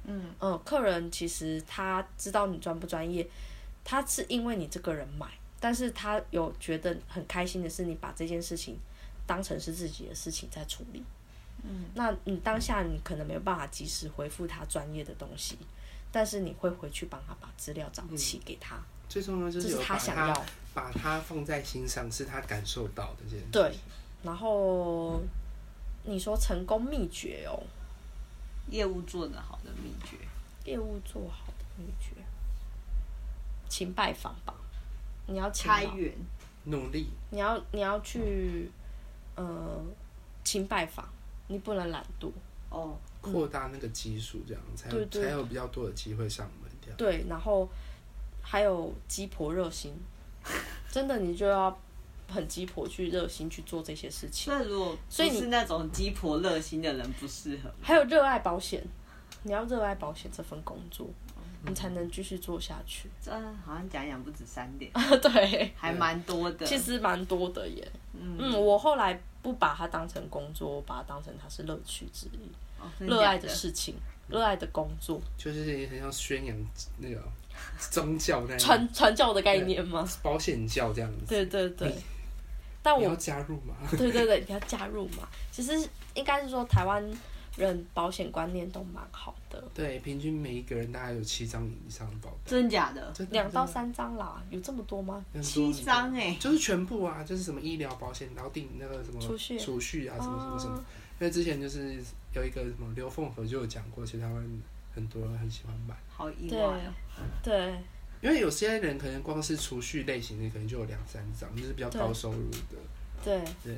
[0.03, 3.25] 嗯嗯，客人其实他知道你专不专业，
[3.85, 5.27] 他是因为你这个人买，
[5.61, 8.77] 但是他有觉得很开心的是你把这件事情
[9.25, 11.01] 当成是自己的事情在处理。
[11.63, 15.57] 嗯，那你当下你可能没有办法及时回复他专业的东西，
[16.11, 18.75] 但是你会回去帮他把资料找齐给他，
[19.13, 20.45] 最重要就这是是有把他想要。
[20.73, 23.45] 把他放在心上，是他感受到的这件事。
[23.51, 23.75] 对，
[24.23, 25.21] 然后
[26.03, 27.61] 你说成功秘诀哦，
[28.71, 30.17] 业务做得好的秘诀。
[30.65, 32.23] 业务做好的秘诀，
[33.69, 34.55] 勤拜访吧，
[35.27, 36.11] 你要开源，
[36.63, 38.71] 努力，你要你要去
[39.35, 39.79] 呃
[40.43, 41.07] 勤拜访，
[41.49, 42.31] 你不能懒惰。
[42.71, 46.71] 哦，扩大那个基数，这样才有对对才有比较多的机会上门。
[46.81, 47.69] 这样，对，然后
[48.43, 49.91] 还有鸡婆热心，
[50.91, 51.75] 真的你就要
[52.27, 54.53] 很鸡婆去热心去做这些事情。
[54.53, 57.73] 所以如果所以你是那种鸡婆热心的人不适合。
[57.81, 58.83] 还有热爱保险，
[59.41, 61.07] 你要热爱保险这份工作，
[61.65, 63.09] 你才能继续做下去。
[63.21, 63.31] 这
[63.65, 64.91] 好像讲一讲不止三点，
[65.21, 66.65] 对，还蛮多的。
[66.65, 67.91] 其实蛮多的耶。
[68.13, 72.49] 嗯嗯，我后来不把它当成工作，我把它当成它是乐趣之一。
[72.99, 73.95] 热爱的的事情，
[74.27, 76.55] 热爱的工作，就是很像宣扬
[76.97, 77.23] 那个
[77.91, 80.07] 宗教那样传传教的概念吗？
[80.21, 81.25] 保险教这样子。
[81.27, 81.95] 对对对。
[82.81, 83.75] 但我你要加入吗？
[83.97, 85.27] 对对对，你要加入嘛。
[85.51, 85.71] 其实
[86.13, 87.01] 应该是说台湾
[87.55, 93.11] 人保险观念都蛮好的，对，平均每一个人大概有七张以上的保单，真假的？
[93.13, 95.23] 真的两到三张啦，有这么多吗？
[95.41, 100.75] 七张哎、就是全部啊，就是什么医疗保险，然后定那个什么储蓄储蓄啊，什么什么什么。
[100.75, 100.83] 哦
[101.19, 101.95] 因为之前就是
[102.33, 104.61] 有一个什么刘凤和就有讲过，其实台湾
[104.93, 106.93] 很多人很喜欢买，好意外哦。
[107.41, 107.75] 对
[108.21, 112.77] 因为有些人可能光是储蓄类型的，可能就有两三张，就是比较高收入的，
[113.23, 113.77] 对，对。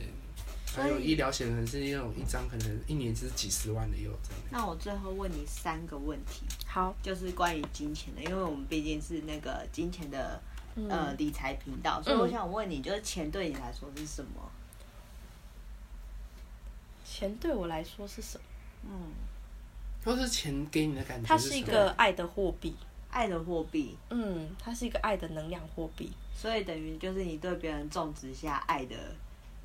[0.76, 4.42] 还有医疗险可能是那种一张可能一年只是几十万的也有这样。
[4.52, 10.42] 那我最后问你三个问题，好，就是关于金钱的，因为我们毕竟是那个金钱的
[10.76, 14.52] 嗯，呃理财频道，所以我想问你，就是钱对你来说是什么？
[17.06, 18.44] 钱对我来说是什么？
[18.90, 19.14] 嗯，
[20.06, 22.74] 或是钱给你的感觉它是一个爱的货币，
[23.10, 28.96] 爱的货币，嗯，它是一个爱的能量货币，所以等于就是你对别人种植下爱的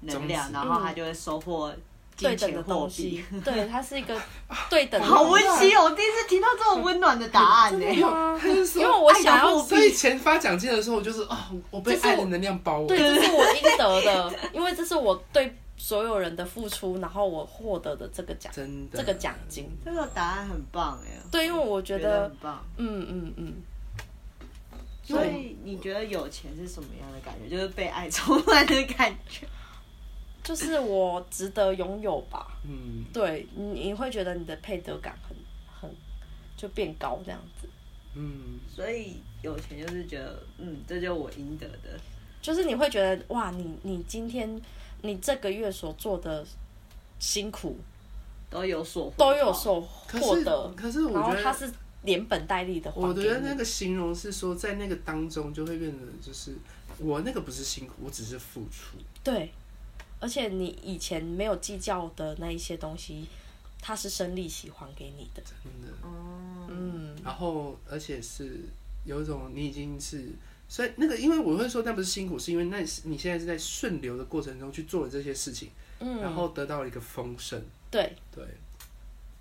[0.01, 1.73] 能量，然后他就会收获
[2.17, 3.23] 对等的东西。
[3.31, 4.19] 币。，对，它是一个
[4.71, 5.07] 对等的。
[5.07, 5.85] 好温馨哦！
[5.85, 12.87] 我第一次听到这种温暖的答案呢、 因为我想要所以钱发奖金的时候，我就是啊、我被爱的能量包围。
[12.89, 19.67] 对，这是我应得的，因为这是我对所有人的付出，然后我获得的这个奖，真的这个奖金。
[19.83, 22.63] 这个答案很棒哎，对，因为我觉得很，棒。
[22.77, 23.55] 嗯嗯嗯，
[25.03, 27.49] 所以你觉得有钱是什么样的感觉？
[27.49, 29.47] 就是被爱充满的感觉。
[30.45, 32.59] 就是我值得拥有吧。
[32.65, 35.35] 嗯，对，你你会觉得你的配得感很
[35.81, 35.91] 很
[36.59, 37.67] 就变高这样子，
[38.15, 41.99] 嗯，所以有钱就是觉得，嗯，这就是我应得的。
[42.43, 44.61] 就是你会觉得哇，你你今天
[45.03, 46.47] 你这个月所做的
[47.19, 47.79] 辛苦
[48.49, 51.73] 都有所回都有所获得，可是我然后觉得，他是
[52.03, 53.55] 连本带利的还给我觉得那。
[53.55, 56.55] 个形容是说，在那个当中就会变得就是
[56.99, 58.97] 我那个不是辛苦，我只是付出。
[59.23, 59.53] 对，
[60.19, 63.27] 而且你以前没有计较的那一些东西，
[63.83, 65.43] 他是生利息还给你的。
[65.63, 65.93] 真的。
[66.03, 68.61] 哦，嗯，然后而且是
[69.05, 70.31] 有一种你已经是，
[70.71, 75.69] 所以那个因为我会说那不是辛苦，是因为那是你现在是在顺流的过程中去做了这些事情，
[75.99, 77.61] 嗯，然后得到了一个丰盛。
[77.91, 78.45] 对对，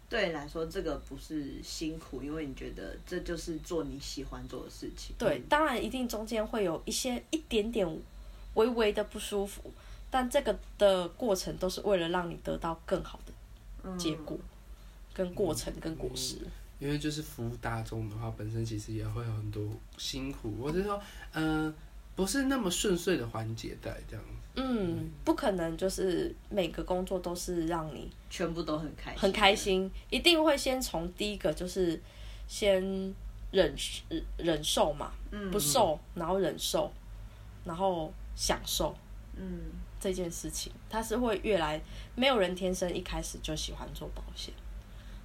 [0.09, 5.15] 对你来说这个不是辛苦，因为你觉得这就是做你喜欢做的事情。
[5.19, 7.87] 对，当然一定中间会有一些一点点
[8.55, 9.71] 微微的不舒服，
[10.09, 13.33] 但这个的过程都是为了让你得到更好的
[13.83, 14.35] 嗯结果、
[15.13, 16.39] 跟过程、跟果实。
[16.79, 19.63] 因为就是服务大众的话，本身其实也会有很多
[19.97, 21.01] 辛苦，或者说，
[21.33, 21.73] 嗯、
[22.15, 24.25] 不是那么顺遂的环节在这样。
[24.55, 29.55] 嗯，不可能就是每个工作都是让你全部都很开心，很开。
[29.55, 32.01] 心，一定会先从第一个就是
[32.47, 32.81] 先
[33.51, 33.73] 忍
[34.37, 36.91] 忍受嘛，嗯不受，然后忍受，
[37.63, 38.93] 然后享受
[39.35, 39.61] 嗯，
[39.99, 41.81] 这件事情，它是会越来
[42.15, 44.53] 没有人天生一开始就喜欢做保险，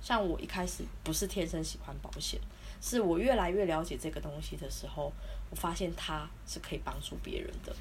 [0.04, 2.38] 像我一开始不是天生喜欢保险，
[2.78, 5.10] 是我越来越了解这个东西的时候，
[5.48, 7.74] 我发现它是可以帮助别人的。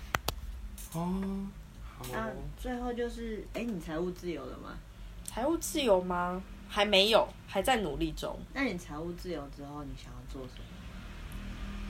[0.93, 1.45] 哦，
[1.85, 4.77] 好那哦，最后就是，哎，你财务自由了吗？
[5.25, 6.41] 财务自由吗？
[6.69, 8.39] 还没有，还在努力中。
[8.53, 10.65] 那你财务自由之后，你想要做什么？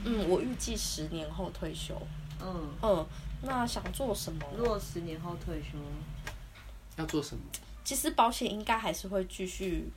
[0.06, 1.96] 嗯，我预计十年后退休。
[2.42, 3.06] 嗯，嗯，
[3.42, 4.44] 那想做什么？
[4.58, 5.78] 如果十年后退休，
[6.96, 7.42] 要做什么？
[7.84, 9.92] 其实保险应该还是会继续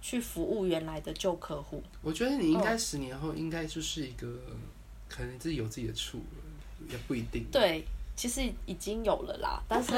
[0.00, 1.82] 去服务原来的旧客户。
[2.02, 4.26] 我觉得你应该十年后应该就是一个，
[5.08, 7.44] 可能自己有自己的处了，也不一定。
[7.52, 7.84] 对，
[8.16, 9.92] 其实已经有了啦， 但是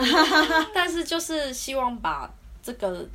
[0.74, 2.32] 但是就是希望把
[2.62, 3.06] 这个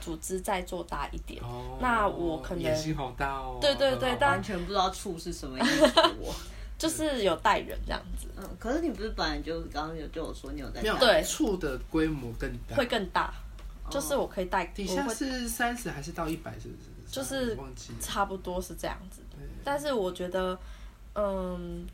[0.00, 1.42] 组织再做大一点。
[1.42, 3.58] 哦，那我可能野心好大哦。
[3.60, 5.82] 对对对但完全不知道处是什么意思
[6.18, 6.34] 我。
[6.76, 13.32] 就是有带人这样子，嗯，可是你不是本来就刚刚有对我说你有在没有对处的规模更大，会更大。
[13.84, 16.52] 哦就是我可以带，底下我会是三十还是到一百？
[16.58, 16.90] 是不是？
[17.10, 17.92] 就是忘记。
[18.00, 19.20] 差不多是这样子。
[19.62, 20.58] 但是我觉得，
[21.14, 21.86] 嗯，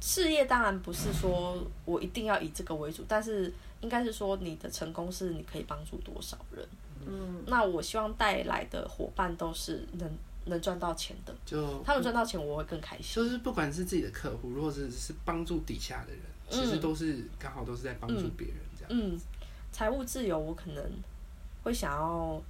[0.00, 6.66] 事业当然不是说我一定要以这个为主，但是应该是说你的成功是你可以帮助多少人。
[7.06, 10.10] 嗯，那我希望带来的伙伴都是能
[10.46, 13.14] 能赚到钱的，就他们赚到钱我会更开心。
[13.14, 18.88] 就是不管是自己的客户，或者是帮助底下的人，其实都是刚好都是在帮助别人这样。
[18.90, 19.20] 嗯，
[19.70, 20.82] 财务自由我可能
[21.64, 22.40] 会想要，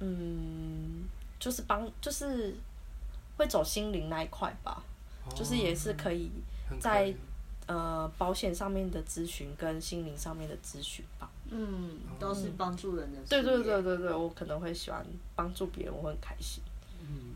[0.00, 1.04] 嗯，
[1.40, 2.54] 就是帮，就是
[3.38, 4.82] 会走心灵那一块吧，
[5.34, 6.30] 就是也是可以
[6.78, 7.14] 在
[7.66, 11.30] 呃保险上面的咨询跟心灵上面的咨询吧。
[11.48, 13.20] 嗯，都是帮助人的。
[13.28, 13.80] 对对对。
[13.80, 15.06] 对对，我可能会喜欢
[15.36, 16.60] 帮助别人，我很开心。
[17.00, 17.34] 嗯，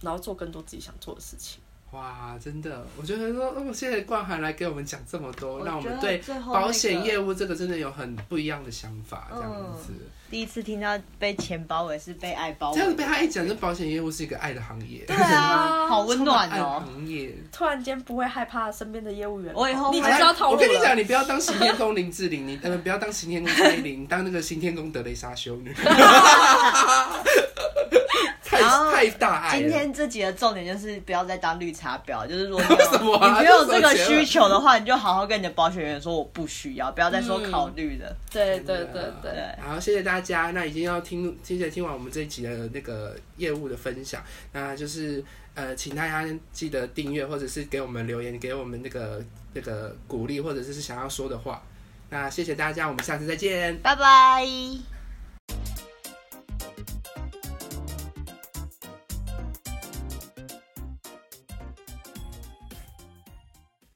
[0.00, 1.60] 然后做更多自己想做的事情。
[1.92, 9.92] 哇，真的，我觉得说，哦，谢谢冠涵来给我们讲这么多，让我们对保险业务这个真的有很不一样的想法，这样子。
[10.30, 16.84] 第一次听到被钱包围是被爱包围这，样被他一讲，这保险业务是一个爱的行业，对啊， 好温暖爱的哦。
[16.84, 17.34] 行业。
[17.50, 20.56] 突然间不会害怕身边的业务员，我以后会你就是要套路了。
[20.56, 25.74] 我跟你讲，你不要当行天宫林志玲，你呃不要当行天宫蔡依林，当那个行天宫德雷莎修女。
[28.48, 29.58] 太然后太大爱。
[29.58, 32.64] 今天这集的重点就是不要再当绿茶婊，就是如果
[33.20, 38.16] 你没有这个需求的话，你就好好跟你的保险员说我不需要，不要再说考虑了。
[38.32, 40.52] 对对对对，对，好，谢谢大家。
[40.52, 44.22] 那已经要听，谢谢听完我们这一集的那个业务的分享，
[44.52, 45.22] 那就是
[45.54, 49.22] 呃，请大家记得订阅，或者是给我们留言，给我们那个
[49.52, 51.62] 那个鼓励，或者是想要说的话。
[52.10, 53.76] 那谢谢大家，我们下次再见。
[53.78, 54.97] 拜拜。